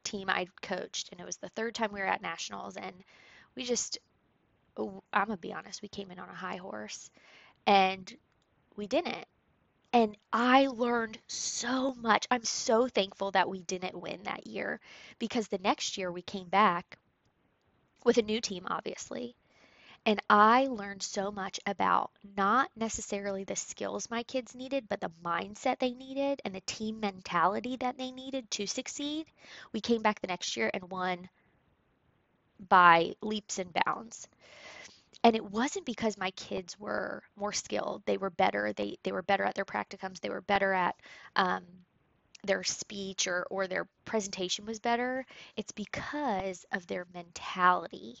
team 0.02 0.30
I 0.30 0.46
coached, 0.62 1.10
and 1.12 1.20
it 1.20 1.26
was 1.26 1.36
the 1.36 1.50
third 1.50 1.74
time 1.74 1.92
we 1.92 2.00
were 2.00 2.06
at 2.06 2.22
nationals, 2.22 2.78
and 2.78 2.94
we 3.54 3.64
just, 3.64 3.98
I'm 4.78 5.02
gonna 5.12 5.36
be 5.36 5.52
honest, 5.52 5.82
we 5.82 5.88
came 5.88 6.10
in 6.10 6.18
on 6.18 6.30
a 6.30 6.34
high 6.34 6.56
horse, 6.56 7.10
and 7.66 8.10
we 8.74 8.86
didn't. 8.86 9.26
And 9.92 10.16
I 10.32 10.68
learned 10.68 11.18
so 11.26 11.92
much. 11.96 12.26
I'm 12.30 12.44
so 12.44 12.88
thankful 12.88 13.32
that 13.32 13.50
we 13.50 13.60
didn't 13.60 14.00
win 14.00 14.22
that 14.22 14.46
year 14.46 14.80
because 15.18 15.48
the 15.48 15.58
next 15.58 15.98
year 15.98 16.10
we 16.10 16.22
came 16.22 16.48
back 16.48 16.96
with 18.04 18.16
a 18.16 18.22
new 18.22 18.40
team, 18.40 18.66
obviously. 18.70 19.36
And 20.06 20.18
I 20.30 20.66
learned 20.68 21.02
so 21.02 21.30
much 21.30 21.60
about 21.66 22.10
not 22.22 22.70
necessarily 22.74 23.44
the 23.44 23.54
skills 23.54 24.08
my 24.08 24.22
kids 24.22 24.54
needed, 24.54 24.88
but 24.88 25.00
the 25.00 25.12
mindset 25.22 25.78
they 25.78 25.92
needed 25.92 26.40
and 26.42 26.54
the 26.54 26.60
team 26.62 27.00
mentality 27.00 27.76
that 27.76 27.98
they 27.98 28.10
needed 28.10 28.50
to 28.52 28.66
succeed. 28.66 29.26
We 29.72 29.82
came 29.82 30.00
back 30.00 30.20
the 30.20 30.26
next 30.26 30.56
year 30.56 30.70
and 30.72 30.90
won 30.90 31.28
by 32.68 33.14
leaps 33.20 33.58
and 33.58 33.72
bounds. 33.84 34.28
And 35.24 35.36
it 35.36 35.44
wasn't 35.44 35.86
because 35.86 36.18
my 36.18 36.30
kids 36.32 36.78
were 36.78 37.22
more 37.36 37.52
skilled. 37.52 38.02
They 38.06 38.16
were 38.18 38.30
better. 38.30 38.72
They 38.72 38.98
they 39.02 39.12
were 39.12 39.22
better 39.22 39.44
at 39.44 39.54
their 39.54 39.64
practicums. 39.64 40.20
They 40.20 40.30
were 40.30 40.40
better 40.42 40.72
at 40.72 40.96
um, 41.36 41.64
their 42.44 42.62
speech 42.64 43.26
or 43.26 43.46
or 43.50 43.66
their 43.66 43.86
presentation 44.04 44.66
was 44.66 44.80
better. 44.80 45.26
It's 45.56 45.72
because 45.72 46.64
of 46.72 46.86
their 46.86 47.06
mentality. 47.14 48.18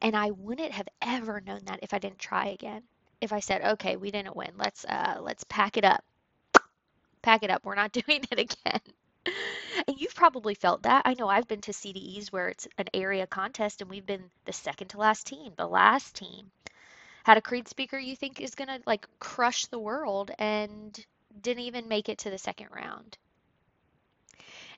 And 0.00 0.16
I 0.16 0.30
wouldn't 0.30 0.72
have 0.72 0.88
ever 1.02 1.40
known 1.40 1.60
that 1.66 1.80
if 1.82 1.94
I 1.94 1.98
didn't 1.98 2.18
try 2.18 2.46
again. 2.48 2.82
If 3.20 3.32
I 3.32 3.40
said, 3.40 3.62
"Okay, 3.62 3.96
we 3.96 4.10
didn't 4.10 4.36
win. 4.36 4.52
Let's 4.56 4.84
uh, 4.84 5.18
let's 5.20 5.44
pack 5.44 5.76
it 5.76 5.84
up. 5.84 6.04
Pack 7.22 7.42
it 7.42 7.50
up. 7.50 7.64
We're 7.64 7.74
not 7.74 7.92
doing 8.06 8.24
it 8.30 8.38
again." 8.38 8.80
And 9.86 10.00
you've 10.00 10.14
probably 10.14 10.54
felt 10.54 10.82
that. 10.82 11.02
I 11.04 11.14
know 11.14 11.28
I've 11.28 11.48
been 11.48 11.60
to 11.62 11.72
CDEs 11.72 12.32
where 12.32 12.48
it's 12.48 12.66
an 12.78 12.86
area 12.94 13.26
contest 13.26 13.80
and 13.80 13.90
we've 13.90 14.06
been 14.06 14.30
the 14.44 14.52
second 14.52 14.88
to 14.88 14.98
last 14.98 15.26
team, 15.26 15.52
the 15.56 15.66
last 15.66 16.14
team. 16.16 16.50
Had 17.24 17.36
a 17.36 17.42
creed 17.42 17.68
speaker 17.68 17.98
you 17.98 18.16
think 18.16 18.40
is 18.40 18.54
going 18.54 18.68
to 18.68 18.80
like 18.86 19.06
crush 19.18 19.66
the 19.66 19.78
world 19.78 20.30
and 20.38 20.98
didn't 21.40 21.64
even 21.64 21.88
make 21.88 22.08
it 22.08 22.18
to 22.18 22.30
the 22.30 22.38
second 22.38 22.68
round. 22.70 23.18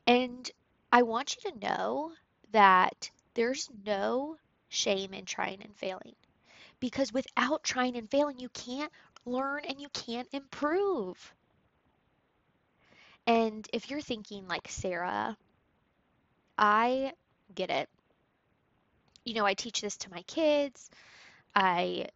And 0.06 0.50
I 0.90 1.02
want 1.02 1.36
you 1.36 1.50
to 1.50 1.58
know 1.58 2.12
that 2.52 3.10
there's 3.34 3.68
no 3.84 4.36
shame 4.68 5.14
in 5.14 5.24
trying 5.24 5.62
and 5.62 5.76
failing 5.76 6.16
because 6.80 7.12
without 7.12 7.62
trying 7.64 7.96
and 7.96 8.10
failing, 8.10 8.38
you 8.38 8.48
can't 8.50 8.92
learn 9.26 9.64
and 9.64 9.80
you 9.80 9.88
can't 9.90 10.28
improve. 10.32 11.34
And 13.28 13.68
if 13.72 13.90
you're 13.90 14.00
thinking 14.00 14.48
like 14.48 14.66
Sarah, 14.68 15.36
I 16.58 17.14
get 17.54 17.70
it. 17.70 17.88
You 19.24 19.34
know, 19.34 19.46
I 19.46 19.54
teach 19.54 19.80
this 19.80 19.96
to 19.98 20.10
my 20.10 20.22
kids. 20.22 20.90
I 21.54 22.08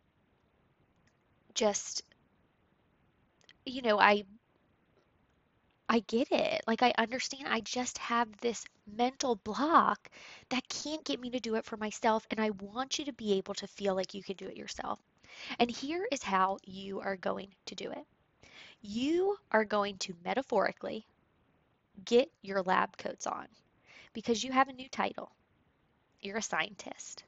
just, 1.55 2.03
you 3.65 3.83
know, 3.83 3.99
I 3.99 4.25
I 5.93 5.99
get 5.99 6.33
it. 6.33 6.63
Like 6.67 6.83
I 6.83 6.95
understand 6.97 7.47
I 7.47 7.61
just 7.61 7.99
have 7.99 8.27
this 8.41 8.65
mental 8.97 9.37
block 9.37 10.09
that 10.49 10.67
can't 10.67 11.05
get 11.05 11.21
me 11.21 11.29
to 11.29 11.39
do 11.39 11.57
it 11.57 11.67
for 11.67 11.77
myself 11.77 12.27
and 12.31 12.41
I 12.41 12.49
want 12.49 12.99
you 12.99 13.05
to 13.05 13.13
be 13.13 13.35
able 13.35 13.53
to 13.53 13.67
feel 13.67 13.95
like 13.95 14.15
you 14.15 14.23
can 14.23 14.37
do 14.37 14.47
it 14.47 14.57
yourself. 14.57 14.99
And 15.59 15.71
here 15.71 16.09
is 16.11 16.23
how 16.23 16.57
you 16.65 17.01
are 17.01 17.17
going 17.17 17.49
to 17.67 17.75
do 17.75 17.91
it. 17.91 18.07
You 18.81 19.37
are 19.51 19.67
going 19.67 19.99
to 19.99 20.15
metaphorically 20.25 21.05
get 22.07 22.31
your 22.41 22.63
lab 22.63 22.97
coats 22.97 23.27
on 23.27 23.47
because 24.15 24.43
you 24.43 24.51
have 24.51 24.69
a 24.69 24.73
new 24.73 24.89
title. 24.89 25.31
You're 26.23 26.39
a 26.39 26.43
scientist. 26.43 27.23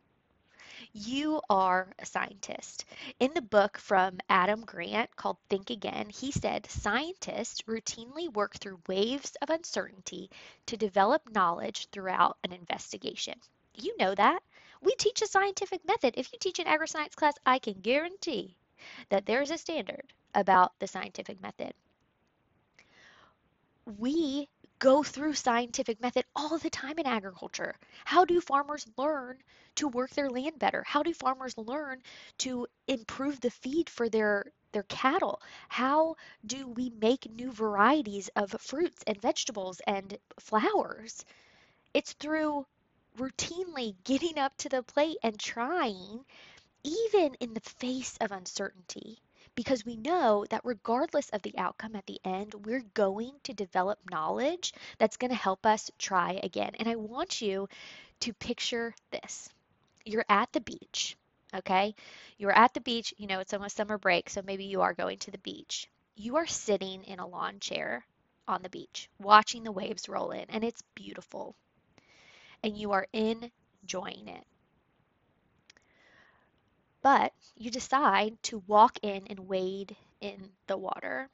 You 0.96 1.40
are 1.50 1.92
a 1.98 2.06
scientist. 2.06 2.84
In 3.18 3.34
the 3.34 3.42
book 3.42 3.78
from 3.78 4.20
Adam 4.28 4.64
Grant 4.64 5.16
called 5.16 5.38
Think 5.50 5.70
Again, 5.70 6.08
he 6.08 6.30
said 6.30 6.70
scientists 6.70 7.62
routinely 7.62 8.32
work 8.32 8.54
through 8.54 8.78
waves 8.86 9.36
of 9.42 9.50
uncertainty 9.50 10.30
to 10.66 10.76
develop 10.76 11.28
knowledge 11.28 11.88
throughout 11.90 12.38
an 12.44 12.52
investigation. 12.52 13.34
You 13.74 13.96
know 13.98 14.14
that. 14.14 14.40
We 14.82 14.94
teach 14.94 15.20
a 15.20 15.26
scientific 15.26 15.84
method. 15.84 16.14
If 16.16 16.32
you 16.32 16.38
teach 16.38 16.60
an 16.60 16.68
agri-science 16.68 17.16
class, 17.16 17.34
I 17.44 17.58
can 17.58 17.80
guarantee 17.80 18.56
that 19.08 19.26
there's 19.26 19.50
a 19.50 19.58
standard 19.58 20.12
about 20.32 20.78
the 20.78 20.86
scientific 20.86 21.42
method. 21.42 21.74
We 23.98 24.48
go 24.78 25.02
through 25.02 25.34
scientific 25.34 26.00
method 26.00 26.24
all 26.36 26.58
the 26.58 26.70
time 26.70 26.98
in 26.98 27.06
agriculture. 27.06 27.74
How 28.04 28.24
do 28.24 28.40
farmers 28.40 28.86
learn 28.96 29.42
to 29.76 29.88
work 29.88 30.10
their 30.10 30.30
land 30.30 30.58
better? 30.58 30.82
How 30.86 31.02
do 31.02 31.12
farmers 31.14 31.56
learn 31.58 32.02
to 32.38 32.66
improve 32.86 33.40
the 33.40 33.50
feed 33.50 33.90
for 33.90 34.08
their 34.08 34.46
their 34.72 34.84
cattle? 34.84 35.40
How 35.68 36.16
do 36.46 36.68
we 36.68 36.90
make 36.90 37.30
new 37.30 37.52
varieties 37.52 38.28
of 38.36 38.56
fruits 38.60 39.02
and 39.06 39.20
vegetables 39.20 39.80
and 39.86 40.18
flowers? 40.38 41.24
It's 41.94 42.12
through 42.14 42.66
routinely 43.16 43.96
getting 44.04 44.38
up 44.38 44.56
to 44.58 44.68
the 44.68 44.82
plate 44.82 45.18
and 45.22 45.38
trying 45.40 46.24
even 46.84 47.34
in 47.40 47.54
the 47.54 47.60
face 47.60 48.16
of 48.20 48.32
uncertainty 48.32 49.20
because 49.54 49.84
we 49.84 49.96
know 49.96 50.44
that 50.50 50.62
regardless 50.64 51.28
of 51.30 51.42
the 51.42 51.56
outcome 51.58 51.96
at 51.96 52.06
the 52.06 52.20
end, 52.25 52.54
we're 52.66 52.84
going 52.94 53.32
to 53.44 53.52
develop 53.54 53.99
knowledge 54.11 54.73
that's 54.99 55.16
going 55.16 55.30
to 55.30 55.37
help 55.37 55.66
us 55.66 55.90
try 55.99 56.40
again. 56.42 56.73
And 56.78 56.88
I 56.88 56.96
want 56.96 57.40
you 57.40 57.68
to 58.20 58.32
picture 58.34 58.94
this. 59.11 59.49
You're 60.04 60.26
at 60.28 60.52
the 60.52 60.61
beach, 60.61 61.16
okay? 61.54 61.94
You're 62.38 62.56
at 62.56 62.75
the 62.75 62.80
beach, 62.80 63.14
you 63.18 63.26
know, 63.26 63.40
it's 63.40 63.52
almost 63.54 63.76
summer 63.76 63.99
break, 63.99 64.30
so 64.30 64.42
maybe 64.42 64.64
you 64.64 64.82
are 64.82 64.94
going 64.94 65.18
to 65.18 65.30
the 65.30 65.38
beach. 65.38 65.88
You 66.16 66.37
are 66.37 66.46
sitting 66.46 67.04
in 67.04 67.18
a 67.20 67.26
lawn 67.26 67.61
chair 67.61 68.06
on 68.49 68.62
the 68.62 68.70
beach, 68.70 69.08
watching 69.18 69.64
the 69.64 69.73
waves 69.73 70.08
roll 70.08 70.30
in, 70.32 70.46
and 70.50 70.64
it's 70.64 70.82
beautiful. 70.94 71.54
And 72.64 72.76
you 72.76 72.92
are 72.92 73.06
enjoying 73.12 74.28
it 74.28 74.44
but 77.04 77.32
you 77.56 77.70
decide 77.70 78.42
to 78.44 78.58
walk 78.66 78.99
in 79.04 79.28
and 79.28 79.49
wade 79.49 79.96
in 80.20 80.50
the 80.66 80.76
water. 80.78 81.30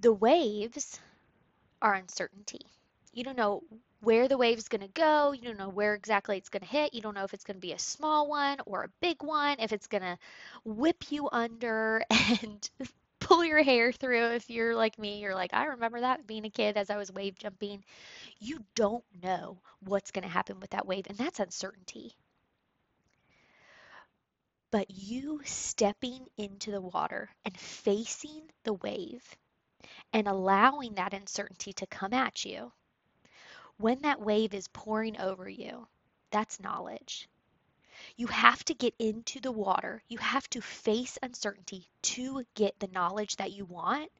The 0.00 0.12
waves 0.12 0.98
are 1.82 1.94
uncertainty. 1.94 2.66
You 3.12 3.24
don't 3.24 3.36
know 3.36 3.64
where 4.00 4.28
the 4.28 4.38
wave 4.38 4.58
is 4.58 4.68
going 4.68 4.82
to 4.82 4.88
go. 4.88 5.32
You 5.32 5.42
don't 5.42 5.58
know 5.58 5.68
where 5.70 5.94
exactly 5.94 6.38
it's 6.38 6.48
going 6.48 6.62
to 6.62 6.68
hit. 6.68 6.94
You 6.94 7.02
don't 7.02 7.14
know 7.14 7.24
if 7.24 7.34
it's 7.34 7.44
going 7.44 7.56
to 7.56 7.60
be 7.60 7.72
a 7.72 7.78
small 7.78 8.28
one 8.28 8.58
or 8.66 8.84
a 8.84 8.90
big 9.00 9.22
one, 9.22 9.58
if 9.60 9.72
it's 9.72 9.86
going 9.88 10.02
to 10.02 10.18
whip 10.64 11.10
you 11.12 11.28
under 11.32 12.04
and 12.10 12.70
pull 13.20 13.44
your 13.44 13.62
hair 13.62 13.92
through. 13.92 14.26
If 14.32 14.50
you're 14.50 14.74
like 14.76 14.98
me, 14.98 15.20
you're 15.20 15.34
like, 15.34 15.54
I 15.54 15.66
remember 15.66 16.00
that 16.00 16.26
being 16.26 16.46
a 16.46 16.50
kid 16.50 16.76
as 16.76 16.90
I 16.90 16.96
was 16.98 17.12
wave 17.12 17.38
jumping. 17.38 17.84
You 18.40 18.64
don't 18.76 19.04
know 19.22 19.58
what's 19.80 20.12
going 20.12 20.24
to 20.24 20.28
happen 20.30 20.60
with 20.60 20.70
that 20.70 20.86
wave, 20.86 21.06
and 21.08 21.18
that's 21.18 21.40
uncertainty 21.40 22.16
but 24.70 24.90
you 24.90 25.40
stepping 25.44 26.26
into 26.36 26.70
the 26.70 26.80
water 26.80 27.30
and 27.44 27.58
facing 27.58 28.42
the 28.64 28.74
wave 28.74 29.24
and 30.12 30.28
allowing 30.28 30.94
that 30.94 31.14
uncertainty 31.14 31.72
to 31.74 31.86
come 31.86 32.12
at 32.12 32.44
you, 32.44 32.72
when 33.78 34.02
that 34.02 34.20
wave 34.20 34.54
is 34.54 34.68
pouring 34.68 35.18
over 35.20 35.48
you, 35.48 35.86
that's 36.30 36.60
knowledge. 36.60 37.28
You 38.16 38.28
have 38.28 38.64
to 38.66 38.74
get 38.74 38.94
into 38.98 39.40
the 39.40 39.52
water. 39.52 40.02
You 40.08 40.18
have 40.18 40.48
to 40.50 40.60
face 40.60 41.18
uncertainty 41.22 41.88
to 42.02 42.44
get 42.54 42.78
the 42.78 42.88
knowledge 42.88 43.36
that 43.36 43.52
you 43.52 43.64
want 43.64 44.10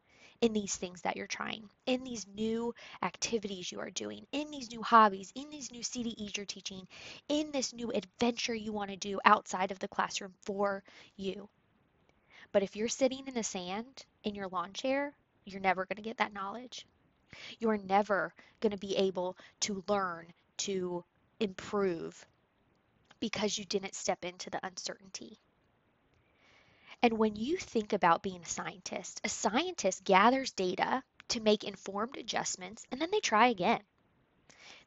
in 0.40 0.52
these 0.52 0.76
things 0.76 1.02
that 1.02 1.16
you're 1.16 1.26
trying, 1.26 1.68
in 1.86 2.02
these 2.02 2.26
new 2.34 2.74
activities 3.02 3.70
you 3.70 3.80
are 3.80 3.90
doing, 3.90 4.26
in 4.32 4.50
these 4.50 4.70
new 4.70 4.82
hobbies, 4.82 5.32
in 5.34 5.50
these 5.50 5.70
new 5.70 5.82
CDEs 5.82 6.36
you're 6.36 6.46
teaching, 6.46 6.86
in 7.28 7.50
this 7.52 7.72
new 7.72 7.90
adventure 7.92 8.54
you 8.54 8.72
want 8.72 8.90
to 8.90 8.96
do 8.96 9.20
outside 9.24 9.70
of 9.70 9.78
the 9.78 9.88
classroom 9.88 10.32
for 10.40 10.82
you. 11.16 11.48
But 12.52 12.62
if 12.62 12.74
you're 12.74 12.88
sitting 12.88 13.26
in 13.26 13.34
the 13.34 13.42
sand 13.42 14.04
in 14.24 14.34
your 14.34 14.48
lawn 14.48 14.72
chair, 14.72 15.12
you're 15.44 15.60
never 15.60 15.84
going 15.84 15.96
to 15.96 16.02
get 16.02 16.16
that 16.18 16.32
knowledge. 16.32 16.86
You're 17.58 17.78
never 17.78 18.34
going 18.60 18.72
to 18.72 18.78
be 18.78 18.96
able 18.96 19.36
to 19.60 19.84
learn 19.88 20.26
to 20.58 21.04
improve 21.38 22.26
because 23.20 23.58
you 23.58 23.64
didn't 23.66 23.94
step 23.94 24.24
into 24.24 24.50
the 24.50 24.64
uncertainty. 24.66 25.38
And 27.02 27.18
when 27.18 27.36
you 27.36 27.56
think 27.56 27.92
about 27.92 28.22
being 28.22 28.42
a 28.42 28.46
scientist, 28.46 29.20
a 29.24 29.28
scientist 29.28 30.04
gathers 30.04 30.52
data 30.52 31.02
to 31.28 31.40
make 31.40 31.64
informed 31.64 32.16
adjustments 32.16 32.84
and 32.90 33.00
then 33.00 33.10
they 33.10 33.20
try 33.20 33.48
again. 33.48 33.82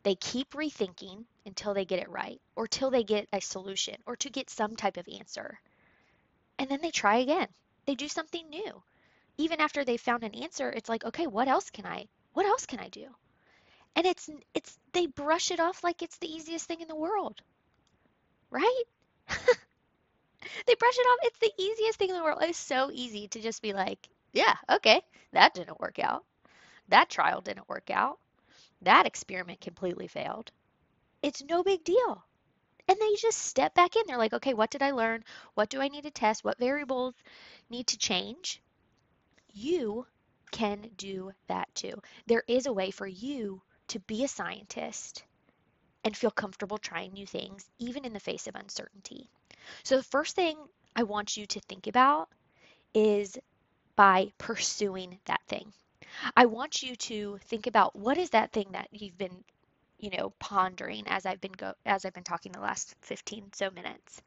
They 0.03 0.15
keep 0.15 0.51
rethinking 0.51 1.25
until 1.45 1.73
they 1.73 1.85
get 1.85 1.99
it 1.99 2.09
right, 2.09 2.41
or 2.55 2.67
till 2.67 2.91
they 2.91 3.03
get 3.03 3.29
a 3.31 3.39
solution, 3.39 3.95
or 4.05 4.17
to 4.17 4.29
get 4.29 4.49
some 4.49 4.75
type 4.75 4.97
of 4.97 5.07
answer. 5.07 5.59
And 6.59 6.69
then 6.69 6.81
they 6.81 6.91
try 6.91 7.17
again. 7.17 7.47
They 7.85 7.95
do 7.95 8.07
something 8.09 8.49
new. 8.49 8.83
Even 9.37 9.61
after 9.61 9.83
they 9.85 9.97
found 9.97 10.23
an 10.23 10.35
answer, 10.35 10.69
it's 10.69 10.89
like, 10.89 11.05
okay, 11.05 11.27
what 11.27 11.47
else 11.47 11.69
can 11.69 11.85
I 11.85 12.07
what 12.33 12.45
else 12.45 12.65
can 12.65 12.79
I 12.79 12.89
do? 12.89 13.07
And 13.95 14.05
it's 14.05 14.29
it's 14.53 14.77
they 14.91 15.05
brush 15.05 15.51
it 15.51 15.59
off 15.59 15.83
like 15.83 16.01
it's 16.01 16.17
the 16.17 16.31
easiest 16.31 16.65
thing 16.65 16.81
in 16.81 16.87
the 16.87 16.95
world. 16.95 17.41
Right? 18.49 18.83
they 20.65 20.75
brush 20.75 20.97
it 20.97 21.01
off. 21.01 21.19
It's 21.23 21.39
the 21.39 21.63
easiest 21.63 21.99
thing 21.99 22.09
in 22.09 22.15
the 22.15 22.23
world. 22.23 22.41
It's 22.41 22.57
so 22.57 22.89
easy 22.91 23.27
to 23.29 23.39
just 23.41 23.61
be 23.61 23.73
like, 23.73 24.09
yeah, 24.31 24.55
okay, 24.69 25.01
that 25.31 25.53
didn't 25.53 25.79
work 25.79 25.99
out. 25.99 26.23
That 26.89 27.09
trial 27.09 27.41
didn't 27.41 27.69
work 27.69 27.89
out. 27.89 28.19
That 28.81 29.05
experiment 29.05 29.61
completely 29.61 30.07
failed. 30.07 30.51
It's 31.21 31.43
no 31.43 31.63
big 31.63 31.83
deal. 31.83 32.23
And 32.87 32.97
they 32.99 33.15
just 33.15 33.37
step 33.37 33.73
back 33.73 33.95
in. 33.95 34.03
They're 34.05 34.17
like, 34.17 34.33
okay, 34.33 34.53
what 34.53 34.69
did 34.69 34.81
I 34.81 34.91
learn? 34.91 35.23
What 35.53 35.69
do 35.69 35.79
I 35.79 35.87
need 35.87 36.03
to 36.03 36.11
test? 36.11 36.43
What 36.43 36.59
variables 36.59 37.15
need 37.69 37.87
to 37.87 37.97
change? 37.97 38.61
You 39.53 40.05
can 40.51 40.89
do 40.97 41.31
that 41.47 41.73
too. 41.75 42.01
There 42.27 42.43
is 42.47 42.65
a 42.65 42.73
way 42.73 42.91
for 42.91 43.07
you 43.07 43.61
to 43.89 43.99
be 43.99 44.23
a 44.23 44.27
scientist 44.27 45.23
and 46.03 46.15
feel 46.15 46.31
comfortable 46.31 46.77
trying 46.77 47.13
new 47.13 47.25
things, 47.25 47.69
even 47.79 48.03
in 48.03 48.13
the 48.13 48.19
face 48.19 48.47
of 48.47 48.55
uncertainty. 48.55 49.29
So, 49.83 49.97
the 49.97 50.03
first 50.03 50.35
thing 50.35 50.57
I 50.95 51.03
want 51.03 51.37
you 51.37 51.45
to 51.45 51.59
think 51.61 51.87
about 51.87 52.29
is 52.93 53.37
by 53.95 54.31
pursuing 54.37 55.19
that 55.25 55.41
thing. 55.47 55.71
I 56.35 56.45
want 56.45 56.83
you 56.83 56.95
to 56.95 57.37
think 57.45 57.67
about 57.67 57.95
what 57.95 58.17
is 58.17 58.31
that 58.31 58.51
thing 58.51 58.67
that 58.71 58.87
you've 58.91 59.17
been, 59.17 59.43
you 59.99 60.11
know, 60.11 60.31
pondering 60.39 61.07
as 61.07 61.25
I've 61.25 61.41
been 61.41 61.53
go 61.53 61.73
as 61.85 62.05
I've 62.05 62.13
been 62.13 62.23
talking 62.23 62.51
the 62.51 62.59
last 62.59 62.95
15 63.01 63.53
so 63.53 63.71
minutes. 63.71 64.21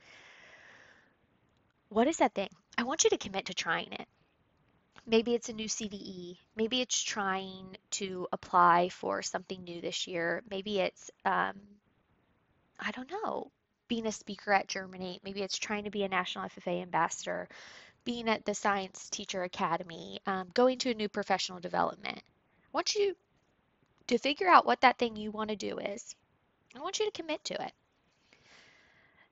What 1.89 2.09
is 2.09 2.19
that 2.19 2.35
thing? 2.35 2.49
I 2.77 2.83
want 2.83 3.05
you 3.05 3.11
to 3.11 3.19
commit 3.19 3.47
to 3.47 3.55
trying 3.55 3.93
it. 3.93 4.09
Maybe 5.07 5.35
it's 5.35 5.49
a 5.49 5.53
new 5.53 5.69
CDE. 5.69 6.39
Maybe 6.57 6.81
it's 6.81 7.01
trying 7.01 7.77
to 7.93 8.27
apply 8.33 8.89
for 8.89 9.23
something 9.23 9.63
new 9.63 9.81
this 9.81 10.09
year. 10.09 10.43
Maybe 10.51 10.81
it's, 10.81 11.13
um, 11.25 11.55
I 12.81 12.91
don't 12.91 13.11
know, 13.11 13.53
being 13.89 14.07
a 14.07 14.13
speaker 14.13 14.53
at 14.53 14.69
Germinate. 14.69 15.23
Maybe 15.25 15.43
it's 15.43 15.59
trying 15.59 15.85
to 15.85 15.91
be 15.91 16.05
a 16.05 16.09
National 16.09 16.49
FFA 16.49 16.83
ambassador 16.83 17.49
being 18.05 18.29
at 18.29 18.45
the 18.45 18.55
Science 18.55 19.11
Teacher 19.11 19.43
Academy, 19.43 20.21
um, 20.27 20.49
going 20.55 20.79
to 20.79 20.91
a 20.91 20.95
new 20.95 21.09
professional 21.09 21.59
development. 21.59 22.19
I 22.19 22.69
want 22.73 22.95
you 22.95 23.17
to 24.07 24.19
figure 24.19 24.49
out 24.49 24.65
what 24.65 24.83
that 24.83 24.99
thing 24.99 25.17
you 25.17 25.33
want 25.33 25.51
to 25.51 25.57
do 25.57 25.79
is. 25.79 26.15
I 26.75 26.81
want 26.81 26.99
you 27.01 27.07
to 27.07 27.11
commit 27.23 27.43
to 27.45 27.55
it. 27.55 27.73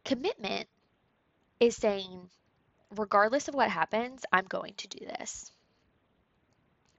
Commitment 0.04 0.68
is 1.61 1.76
saying, 1.76 2.28
regardless 2.96 3.49
of 3.49 3.54
what 3.54 3.70
happens, 3.70 4.25
I'm 4.32 4.46
going 4.46 4.75
to 4.78 4.88
do 4.88 5.06
this. 5.06 5.52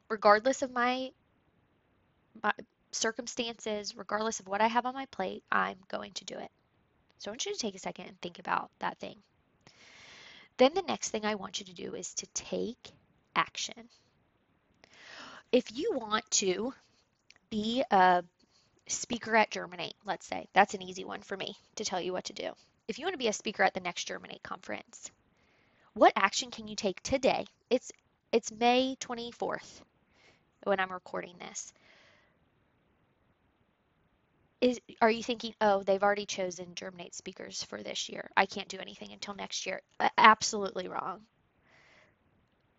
Regardless 0.10 0.62
of 0.62 0.72
my, 0.72 1.12
my 2.42 2.54
circumstances, 2.92 3.98
regardless 3.98 4.40
of 4.40 4.48
what 4.48 4.62
I 4.62 4.68
have 4.68 4.86
on 4.86 4.94
my 4.94 5.08
plate, 5.08 5.44
I'm 5.52 5.78
going 5.90 6.14
to 6.14 6.26
do 6.26 6.38
it. 6.38 6.52
So 7.18 7.30
I 7.30 7.32
want 7.32 7.46
you 7.46 7.54
to 7.54 7.60
take 7.60 7.76
a 7.76 7.80
second 7.80 8.08
and 8.08 8.22
think 8.22 8.40
about 8.40 8.70
that 8.80 9.00
thing. 9.00 9.18
Then 10.58 10.74
the 10.74 10.84
next 10.84 11.10
thing 11.10 11.26
I 11.26 11.36
want 11.36 11.60
you 11.60 11.66
to 11.66 11.74
do 11.74 11.96
is 11.96 12.14
to 12.16 12.28
take 12.34 12.92
action. 13.36 13.90
If 15.52 15.76
you 15.76 15.92
want 15.94 16.30
to 16.32 16.74
be 17.50 17.84
a 17.92 18.24
speaker 18.88 19.36
at 19.36 19.52
Germinate, 19.52 19.96
let's 20.06 20.26
say, 20.26 20.48
that's 20.54 20.74
an 20.74 20.82
easy 20.82 21.04
one 21.04 21.22
for 21.22 21.36
me 21.36 21.56
to 21.76 21.86
tell 21.86 22.00
you 22.00 22.14
what 22.14 22.26
to 22.26 22.34
do. 22.34 22.52
If 22.88 23.00
you 23.00 23.06
want 23.06 23.14
to 23.14 23.20
be 23.20 23.28
a 23.28 23.34
speaker 23.34 23.64
at 23.64 23.74
the 23.74 23.80
next 23.80 24.08
Germinate 24.08 24.44
conference, 24.44 25.10
what 25.94 26.14
action 26.16 26.52
can 26.52 26.68
you 26.68 26.76
take 26.76 27.02
today? 27.02 27.46
It's 27.70 27.92
it's 28.32 28.52
May 28.52 28.98
24th 29.00 29.82
when 30.64 30.80
I'm 30.80 30.92
recording 30.92 31.36
this 31.40 31.74
is 34.66 34.80
are 35.00 35.12
you 35.12 35.22
thinking 35.22 35.54
oh 35.62 35.84
they've 35.84 36.02
already 36.02 36.26
chosen 36.26 36.74
germinate 36.74 37.14
speakers 37.14 37.64
for 37.64 37.84
this 37.84 38.10
year. 38.10 38.32
I 38.36 38.48
can't 38.48 38.68
do 38.68 38.80
anything 38.80 39.12
until 39.12 39.36
next 39.36 39.66
year. 39.68 39.82
Absolutely 40.18 40.88
wrong. 40.88 41.22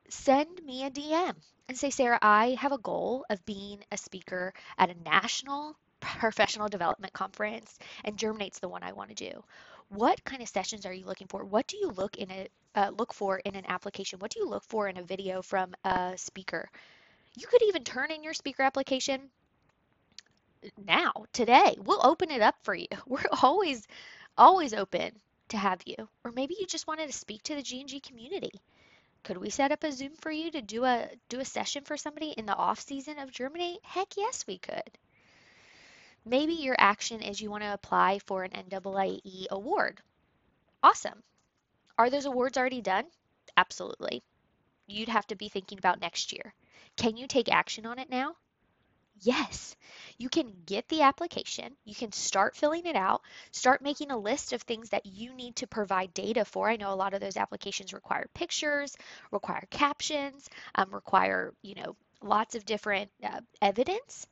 Send 0.09 0.61
me 0.65 0.85
a 0.85 0.91
dm 0.91 1.35
and 1.69 1.79
say 1.79 1.91
sarah 1.91 2.19
i 2.23 2.57
have 2.61 2.73
a 2.73 2.79
goal 2.79 3.25
of 3.31 3.45
being 3.47 3.79
a 3.93 3.97
speaker 3.97 4.53
at 4.79 4.91
a 4.91 5.03
national 5.05 5.77
professional 6.01 6.69
development 6.69 7.13
conference 7.13 7.79
and 8.05 8.17
germinate's 8.17 8.59
the 8.59 8.69
one 8.69 8.83
i 8.83 8.93
want 8.93 9.11
to 9.11 9.31
do. 9.31 9.45
What 9.89 10.25
kind 10.25 10.43
of 10.43 10.49
sessions 10.49 10.87
are 10.87 10.93
you 10.93 11.07
looking 11.07 11.29
for? 11.29 11.45
What 11.45 11.69
do 11.69 11.77
you 11.77 11.91
look 11.91 12.17
in 12.17 12.31
a 12.33 12.49
uh, 12.75 12.91
look 12.99 13.15
for 13.15 13.39
in 13.39 13.55
an 13.55 13.65
application? 13.69 14.19
What 14.19 14.33
do 14.33 14.41
you 14.41 14.49
look 14.49 14.65
for 14.65 14.89
in 14.89 14.97
a 14.97 15.03
video 15.03 15.41
from 15.41 15.75
a 15.85 16.15
speaker? 16.17 16.69
You 17.39 17.47
could 17.47 17.63
even 17.63 17.85
turn 17.85 18.11
in 18.11 18.25
your 18.25 18.35
speaker 18.35 18.65
application 18.65 19.31
now, 20.85 21.13
today. 21.33 21.77
We'll 21.79 22.07
open 22.07 22.31
it 22.31 22.43
up 22.43 22.57
for 22.63 22.75
you. 22.75 22.89
We're 23.07 23.25
always, 23.43 23.87
always 24.37 24.75
open 24.75 25.13
to 25.49 25.57
have 25.57 25.81
you. 25.87 26.09
Or 26.25 26.33
maybe 26.33 26.57
you 26.59 26.67
just 26.67 26.87
wanted 26.87 27.07
to 27.07 27.13
speak 27.13 27.43
to 27.45 27.55
the 27.55 27.63
G&G 27.63 28.01
community. 28.01 28.53
Could 29.23 29.39
we 29.39 29.51
set 29.51 29.73
up 29.73 29.83
a 29.83 29.91
Zoom 29.91 30.15
for 30.17 30.31
you 30.31 30.53
to 30.53 30.63
do 30.63 30.85
a 30.85 31.09
do 31.29 31.41
a 31.41 31.45
session 31.45 31.83
for 31.83 31.97
somebody 31.97 32.29
in 32.31 32.47
the 32.47 32.55
off 32.55 32.79
season 32.79 33.19
of 33.19 33.33
Germinate? 33.33 33.81
Heck 33.83 34.17
yes, 34.17 34.47
we 34.47 34.59
could. 34.59 34.99
Maybe 36.25 36.55
your 36.55 36.77
action 36.79 37.23
is 37.23 37.41
you 37.41 37.51
want 37.51 37.65
to 37.65 37.73
apply 37.73 38.21
for 38.21 38.45
an 38.45 38.53
NAAE 38.53 39.47
award. 39.51 40.01
Awesome. 40.83 41.23
Are 41.99 42.11
those 42.11 42.27
awards 42.27 42.57
already 42.57 42.83
done? 42.83 43.07
Absolutely. 43.57 44.23
You'd 44.87 45.09
have 45.09 45.27
to 45.29 45.35
be 45.35 45.49
thinking 45.49 45.79
about 45.79 46.01
next 46.01 46.33
year. 46.33 46.55
Can 46.97 47.17
you 47.17 47.27
take 47.27 47.51
action 47.51 47.87
on 47.87 47.99
it 47.99 48.11
now? 48.11 48.37
Yes, 49.21 49.75
you 50.17 50.29
can 50.29 50.63
get 50.65 50.89
the 50.89 51.03
application, 51.03 51.77
you 51.85 51.95
can 51.95 52.13
start 52.13 52.55
filling 52.57 52.87
it 52.87 52.95
out, 52.97 53.23
start 53.51 53.83
making 53.83 54.11
a 54.13 54.17
list 54.17 54.53
of 54.53 54.63
things 54.63 54.91
that 54.91 55.07
you 55.07 55.33
need 55.35 55.57
to 55.57 55.67
provide 55.67 56.15
data 56.15 56.45
for. 56.45 56.69
I 56.71 56.77
know 56.77 56.93
a 56.93 56.95
lot 56.95 57.13
of 57.15 57.21
those 57.21 57.37
applications 57.37 57.93
require 57.93 58.29
pictures, 58.33 58.97
require 59.33 59.67
captions, 59.71 60.49
um, 60.77 60.91
require, 60.95 61.53
you 61.63 61.75
know, 61.75 61.97
lots 62.23 62.55
of 62.55 62.65
different 62.65 63.11
uh, 63.25 63.41
evidence. 63.61 64.27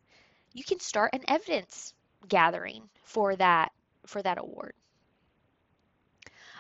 You 0.55 0.65
can 0.65 0.81
start 0.81 1.15
an 1.15 1.25
evidence 1.29 1.95
gathering 2.29 2.89
for 3.05 3.37
that 3.37 3.73
for 4.07 4.23
that 4.23 4.39
award. 4.39 4.75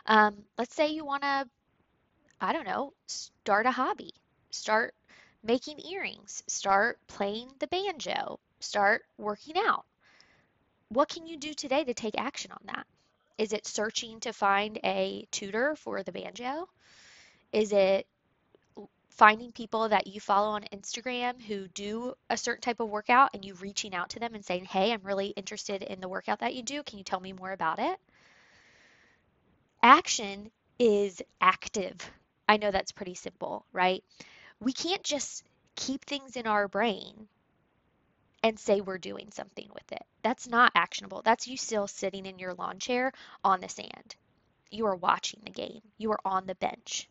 Um, 0.06 0.44
let's 0.58 0.74
say 0.74 0.88
you 0.88 1.04
want 1.04 1.22
to, 1.22 1.48
I 2.40 2.52
don't 2.52 2.66
know, 2.66 2.92
start 3.06 3.66
a 3.66 3.70
hobby, 3.72 4.12
start 4.50 4.94
making 5.44 5.78
earrings, 5.80 6.42
start 6.48 6.98
playing 7.06 7.50
the 7.60 7.66
banjo, 7.66 8.40
start 8.60 9.02
working 9.18 9.56
out. 9.58 9.84
What 10.88 11.08
can 11.08 11.26
you 11.26 11.36
do 11.36 11.54
today 11.54 11.84
to 11.84 11.94
take 11.94 12.18
action 12.18 12.50
on 12.50 12.60
that? 12.66 12.86
Is 13.36 13.52
it 13.52 13.66
searching 13.66 14.20
to 14.20 14.32
find 14.32 14.78
a 14.84 15.26
tutor 15.30 15.76
for 15.76 16.02
the 16.02 16.12
banjo? 16.12 16.68
Is 17.52 17.72
it 17.72 18.06
finding 19.10 19.52
people 19.52 19.88
that 19.88 20.06
you 20.06 20.20
follow 20.20 20.50
on 20.50 20.64
Instagram 20.72 21.40
who 21.40 21.68
do 21.68 22.14
a 22.30 22.36
certain 22.36 22.62
type 22.62 22.80
of 22.80 22.88
workout 22.88 23.30
and 23.32 23.44
you 23.44 23.54
reaching 23.54 23.94
out 23.94 24.10
to 24.10 24.20
them 24.20 24.34
and 24.34 24.44
saying, 24.44 24.64
Hey, 24.64 24.92
I'm 24.92 25.02
really 25.02 25.28
interested 25.28 25.82
in 25.82 26.00
the 26.00 26.08
workout 26.08 26.40
that 26.40 26.54
you 26.54 26.62
do. 26.62 26.82
Can 26.82 26.98
you 26.98 27.04
tell 27.04 27.20
me 27.20 27.32
more 27.32 27.52
about 27.52 27.78
it? 27.78 27.96
Action 29.82 30.50
is 30.78 31.22
active. 31.40 31.96
I 32.48 32.56
know 32.56 32.70
that's 32.70 32.92
pretty 32.92 33.14
simple, 33.14 33.64
right? 33.72 34.02
We 34.64 34.72
can't 34.72 35.02
just 35.02 35.44
keep 35.76 36.04
things 36.06 36.36
in 36.36 36.46
our 36.46 36.68
brain 36.68 37.28
and 38.42 38.58
say 38.58 38.80
we're 38.80 38.98
doing 38.98 39.30
something 39.30 39.68
with 39.74 39.92
it. 39.92 40.02
That's 40.22 40.48
not 40.48 40.72
actionable. 40.74 41.20
That's 41.22 41.46
you 41.46 41.58
still 41.58 41.86
sitting 41.86 42.24
in 42.24 42.38
your 42.38 42.54
lawn 42.54 42.78
chair 42.78 43.12
on 43.44 43.60
the 43.60 43.68
sand. 43.68 44.16
You 44.70 44.86
are 44.86 44.96
watching 44.96 45.40
the 45.44 45.50
game. 45.50 45.82
You 45.98 46.12
are 46.12 46.20
on 46.24 46.46
the 46.46 46.54
bench. 46.54 47.08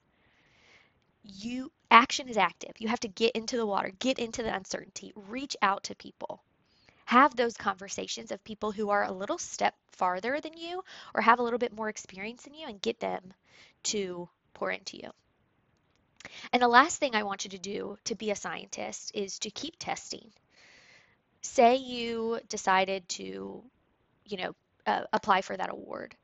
You 1.24 1.72
action 1.92 2.28
is 2.28 2.38
active. 2.38 2.72
You 2.80 2.88
have 2.88 3.02
to 3.02 3.08
get 3.08 3.36
into 3.36 3.56
the 3.56 3.68
water, 3.68 3.92
get 4.00 4.18
into 4.18 4.42
the 4.42 4.54
uncertainty, 4.54 5.14
reach 5.16 5.56
out 5.62 5.84
to 5.84 5.96
people. 5.96 6.42
Have 7.06 7.36
those 7.36 7.56
conversations 7.56 8.32
of 8.32 8.44
people 8.44 8.72
who 8.72 8.90
are 8.90 9.04
a 9.04 9.12
little 9.12 9.38
step 9.38 9.76
farther 9.92 10.42
than 10.42 10.58
you 10.58 10.84
or 11.14 11.22
have 11.22 11.38
a 11.38 11.44
little 11.44 11.60
bit 11.60 11.76
more 11.76 11.90
experience 11.90 12.44
than 12.44 12.56
you 12.56 12.68
and 12.68 12.82
get 12.82 13.00
them 13.00 13.34
to 13.84 14.28
pour 14.56 14.72
into 14.72 14.98
you. 14.98 15.12
And 16.54 16.62
the 16.62 16.68
last 16.68 16.98
thing 17.00 17.16
I 17.16 17.24
want 17.24 17.44
you 17.46 17.50
to 17.52 17.60
do 17.60 17.98
to 18.06 18.16
be 18.16 18.32
a 18.32 18.36
scientist 18.36 19.12
is 19.14 19.40
to 19.40 19.52
keep 19.52 19.76
testing. 19.80 20.32
say 21.42 21.76
you 21.76 22.40
decided 22.50 23.08
to, 23.10 23.64
you 24.26 24.38
know, 24.38 24.56
uh, 24.86 25.04
apply 25.14 25.42
for 25.42 25.56
that 25.58 25.70
award. 25.70 26.16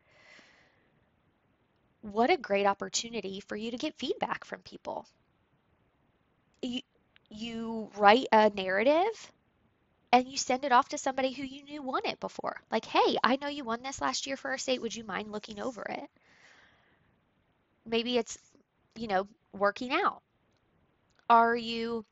What 2.02 2.30
a 2.30 2.36
great 2.38 2.66
opportunity 2.66 3.40
for 3.40 3.56
you 3.56 3.72
to 3.72 3.78
get 3.78 3.96
feedback 3.96 4.44
from 4.44 4.62
people. 4.64 5.08
You, 6.62 6.82
you 7.30 7.92
write 7.98 8.28
a 8.32 8.50
narrative 8.50 9.32
and 10.12 10.28
you 10.28 10.38
send 10.38 10.66
it 10.66 10.72
off 10.72 10.90
to 10.90 10.98
somebody 10.98 11.32
who 11.34 11.44
you 11.44 11.64
knew 11.64 11.82
won 11.84 12.04
it 12.06 12.20
before. 12.20 12.62
Like, 12.72 12.86
hey, 12.86 13.18
I 13.24 13.38
know 13.38 13.48
you 13.50 13.64
won 13.66 13.82
this 13.84 14.02
last 14.02 14.28
year 14.28 14.38
for 14.38 14.52
our 14.52 14.58
state. 14.58 14.82
Would 14.82 14.96
you 14.96 15.04
mind 15.04 15.32
looking 15.32 15.60
over 15.60 15.84
it? 15.90 16.10
Maybe 17.86 18.18
it's, 18.18 18.38
you 18.96 19.08
know, 19.08 19.28
working 19.54 19.92
out. 19.92 20.22
Are 21.30 21.56
you 21.56 22.06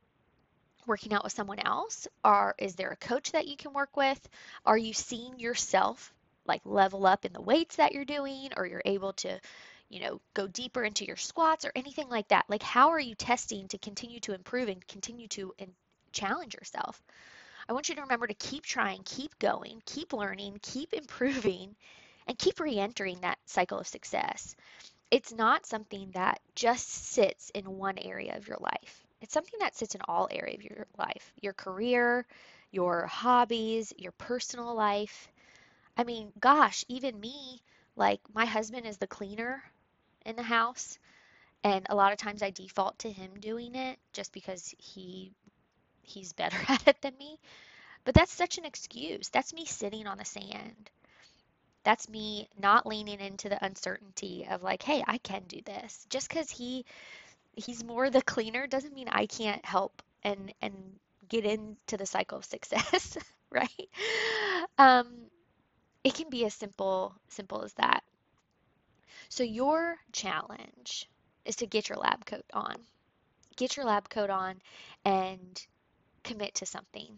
working 0.85 1.13
out 1.13 1.23
with 1.23 1.33
someone 1.33 1.59
else? 1.59 2.07
Or 2.23 2.55
is 2.57 2.75
there 2.75 2.89
a 2.89 2.95
coach 2.95 3.33
that 3.33 3.47
you 3.47 3.57
can 3.57 3.73
work 3.73 3.95
with? 3.97 4.19
Are 4.65 4.77
you 4.77 4.93
seeing 4.93 5.39
yourself 5.39 6.13
like 6.45 6.61
level 6.63 7.05
up 7.05 7.25
in 7.25 7.33
the 7.33 7.41
weights 7.41 7.75
that 7.75 7.91
you're 7.91 8.05
doing 8.05 8.49
or 8.55 8.65
you're 8.65 8.81
able 8.85 9.13
to, 9.13 9.39
you 9.89 9.99
know, 9.99 10.21
go 10.33 10.47
deeper 10.47 10.83
into 10.83 11.05
your 11.05 11.17
squats 11.17 11.65
or 11.65 11.71
anything 11.75 12.09
like 12.09 12.29
that? 12.29 12.45
Like 12.47 12.63
how 12.63 12.89
are 12.89 12.99
you 12.99 13.15
testing 13.15 13.67
to 13.69 13.77
continue 13.77 14.19
to 14.21 14.33
improve 14.33 14.69
and 14.69 14.85
continue 14.87 15.27
to 15.29 15.53
in- 15.57 15.73
challenge 16.13 16.55
yourself? 16.55 17.01
I 17.69 17.73
want 17.73 17.89
you 17.89 17.95
to 17.95 18.01
remember 18.01 18.27
to 18.27 18.33
keep 18.33 18.63
trying, 18.63 19.01
keep 19.03 19.37
going, 19.39 19.81
keep 19.85 20.13
learning, 20.13 20.59
keep 20.61 20.93
improving, 20.93 21.75
and 22.25 22.37
keep 22.37 22.59
re 22.59 22.77
entering 22.79 23.19
that 23.21 23.39
cycle 23.45 23.79
of 23.79 23.87
success. 23.87 24.55
It's 25.11 25.33
not 25.33 25.65
something 25.65 26.11
that 26.11 26.39
just 26.55 26.87
sits 26.87 27.49
in 27.51 27.77
one 27.77 27.97
area 27.97 28.37
of 28.37 28.47
your 28.47 28.57
life. 28.59 29.05
It's 29.21 29.33
something 29.33 29.59
that 29.59 29.75
sits 29.75 29.95
in 29.95 30.01
all 30.07 30.27
areas 30.31 30.59
of 30.59 30.63
your 30.63 30.87
life 30.97 31.33
your 31.41 31.53
career, 31.53 32.25
your 32.71 33.05
hobbies, 33.07 33.93
your 33.97 34.13
personal 34.13 34.73
life. 34.75 35.29
I 35.97 36.03
mean, 36.05 36.33
gosh, 36.39 36.85
even 36.89 37.19
me, 37.19 37.61
like 37.95 38.21
my 38.33 38.45
husband 38.45 38.85
is 38.87 38.97
the 38.97 39.07
cleaner 39.07 39.63
in 40.25 40.35
the 40.35 40.43
house, 40.43 40.99
and 41.63 41.85
a 41.89 41.95
lot 41.95 42.13
of 42.13 42.19
times 42.19 42.43
I 42.43 42.51
default 42.51 42.99
to 42.99 43.11
him 43.11 43.39
doing 43.39 43.75
it 43.75 43.99
just 44.13 44.33
because 44.33 44.73
he 44.79 45.33
he's 46.03 46.33
better 46.33 46.57
at 46.69 46.87
it 46.87 47.01
than 47.01 47.17
me. 47.17 47.39
But 48.05 48.15
that's 48.15 48.33
such 48.33 48.57
an 48.57 48.65
excuse. 48.65 49.29
That's 49.29 49.53
me 49.53 49.65
sitting 49.65 50.07
on 50.07 50.17
the 50.17 50.25
sand. 50.25 50.89
That's 51.87 52.09
me 52.09 52.49
not 52.59 52.85
leaning 52.85 53.21
into 53.21 53.47
the 53.47 53.63
uncertainty 53.63 54.45
of 54.51 54.61
like, 54.61 54.83
hey, 54.83 55.05
I 55.07 55.19
can 55.19 55.43
do 55.47 55.61
this. 55.65 56.05
Just 56.09 56.27
because 56.27 56.51
he 56.51 56.83
he's 57.55 57.81
more 57.81 58.09
the 58.09 58.21
cleaner 58.21 58.67
doesn't 58.67 58.93
mean 58.93 59.07
I 59.07 59.25
can't 59.25 59.63
help 59.63 60.01
and 60.21 60.53
and 60.61 60.73
get 61.29 61.45
into 61.45 61.95
the 61.95 62.05
cycle 62.05 62.39
of 62.39 62.43
success, 62.43 63.17
right? 63.49 63.89
Um, 64.77 65.07
it 66.03 66.13
can 66.13 66.29
be 66.29 66.43
as 66.43 66.53
simple 66.53 67.15
simple 67.29 67.63
as 67.63 67.71
that. 67.75 68.03
So 69.29 69.43
your 69.43 69.95
challenge 70.11 71.09
is 71.45 71.55
to 71.55 71.67
get 71.67 71.87
your 71.87 71.99
lab 71.99 72.25
coat 72.25 72.43
on. 72.53 72.75
Get 73.55 73.77
your 73.77 73.85
lab 73.85 74.09
coat 74.09 74.29
on 74.29 74.61
and 75.05 75.65
commit 76.23 76.55
to 76.55 76.65
something. 76.65 77.17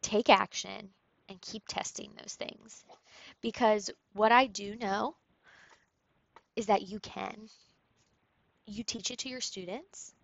Take 0.00 0.30
action 0.30 0.88
and 1.28 1.38
keep 1.42 1.66
testing 1.68 2.10
those 2.16 2.36
things. 2.36 2.86
Because 3.42 3.90
what 4.14 4.32
I 4.32 4.46
do 4.46 4.76
know 4.76 5.16
is 6.56 6.66
that 6.66 6.82
you 6.82 7.00
can 7.00 7.48
you 8.66 8.84
teach 8.84 9.10
it 9.10 9.18
to 9.18 9.28
your 9.28 9.40
students. 9.40 10.14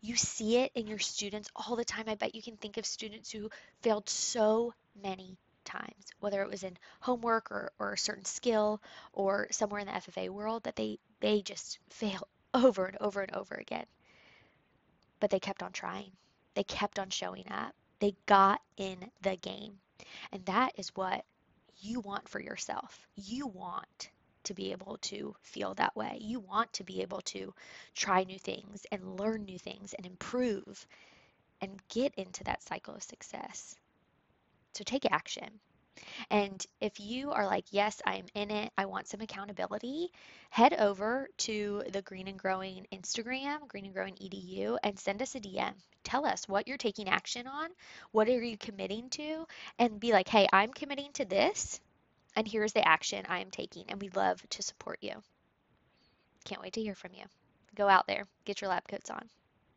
You 0.00 0.16
see 0.16 0.58
it 0.58 0.72
in 0.74 0.86
your 0.86 0.98
students 0.98 1.48
all 1.54 1.76
the 1.76 1.84
time. 1.84 2.04
I 2.08 2.16
bet 2.16 2.34
you 2.34 2.42
can 2.42 2.56
think 2.56 2.76
of 2.76 2.86
students 2.86 3.30
who 3.30 3.48
failed 3.82 4.08
so 4.08 4.74
many 5.02 5.38
times, 5.64 6.06
whether 6.20 6.42
it 6.42 6.50
was 6.50 6.64
in 6.64 6.76
homework 7.00 7.50
or, 7.50 7.72
or 7.78 7.92
a 7.92 7.98
certain 7.98 8.24
skill 8.24 8.82
or 9.12 9.48
somewhere 9.50 9.80
in 9.80 9.86
the 9.86 9.92
FFA 9.92 10.30
world 10.30 10.64
that 10.64 10.76
they, 10.76 10.98
they 11.20 11.42
just 11.42 11.78
fail 11.90 12.26
over 12.54 12.86
and 12.86 12.96
over 13.00 13.20
and 13.22 13.34
over 13.34 13.54
again. 13.54 13.86
But 15.20 15.30
they 15.30 15.40
kept 15.40 15.62
on 15.62 15.72
trying. 15.72 16.10
They 16.54 16.64
kept 16.64 16.98
on 16.98 17.10
showing 17.10 17.48
up. 17.50 17.74
They 18.00 18.14
got 18.26 18.60
in 18.76 19.10
the 19.22 19.36
game. 19.36 19.78
And 20.32 20.44
that 20.46 20.72
is 20.76 20.94
what 20.94 21.24
you 21.80 22.00
want 22.00 22.28
for 22.28 22.40
yourself. 22.40 23.06
You 23.16 23.46
want 23.46 24.10
to 24.44 24.54
be 24.54 24.72
able 24.72 24.98
to 25.02 25.34
feel 25.42 25.74
that 25.74 25.94
way. 25.96 26.18
You 26.20 26.40
want 26.40 26.72
to 26.74 26.84
be 26.84 27.02
able 27.02 27.20
to 27.22 27.54
try 27.94 28.24
new 28.24 28.38
things 28.38 28.86
and 28.90 29.18
learn 29.20 29.44
new 29.44 29.58
things 29.58 29.94
and 29.94 30.06
improve 30.06 30.86
and 31.60 31.80
get 31.88 32.14
into 32.14 32.44
that 32.44 32.62
cycle 32.62 32.94
of 32.94 33.02
success. 33.02 33.76
So 34.74 34.84
take 34.84 35.10
action. 35.10 35.60
And 36.30 36.64
if 36.80 37.00
you 37.00 37.30
are 37.32 37.46
like, 37.46 37.66
yes, 37.70 38.00
I'm 38.06 38.26
in 38.34 38.50
it, 38.50 38.72
I 38.76 38.86
want 38.86 39.08
some 39.08 39.20
accountability, 39.20 40.12
head 40.50 40.74
over 40.74 41.28
to 41.38 41.82
the 41.92 42.02
Green 42.02 42.28
and 42.28 42.38
Growing 42.38 42.86
Instagram, 42.92 43.66
Green 43.68 43.84
and 43.84 43.94
Growing 43.94 44.14
EDU, 44.14 44.78
and 44.82 44.98
send 44.98 45.22
us 45.22 45.34
a 45.34 45.40
DM. 45.40 45.72
Tell 46.04 46.24
us 46.24 46.48
what 46.48 46.68
you're 46.68 46.76
taking 46.76 47.08
action 47.08 47.46
on, 47.46 47.68
what 48.12 48.28
are 48.28 48.42
you 48.42 48.56
committing 48.56 49.10
to, 49.10 49.46
and 49.78 50.00
be 50.00 50.12
like, 50.12 50.28
hey, 50.28 50.46
I'm 50.52 50.72
committing 50.72 51.12
to 51.14 51.24
this 51.24 51.80
and 52.38 52.46
here's 52.46 52.72
the 52.72 52.86
action 52.86 53.26
I 53.28 53.40
am 53.40 53.50
taking, 53.50 53.86
and 53.88 54.00
we 54.00 54.10
love 54.10 54.40
to 54.50 54.62
support 54.62 54.98
you. 55.00 55.12
Can't 56.44 56.62
wait 56.62 56.74
to 56.74 56.80
hear 56.80 56.94
from 56.94 57.12
you. 57.14 57.24
Go 57.74 57.88
out 57.88 58.06
there, 58.06 58.26
get 58.44 58.60
your 58.60 58.70
lab 58.70 58.86
coats 58.86 59.10
on. 59.10 59.28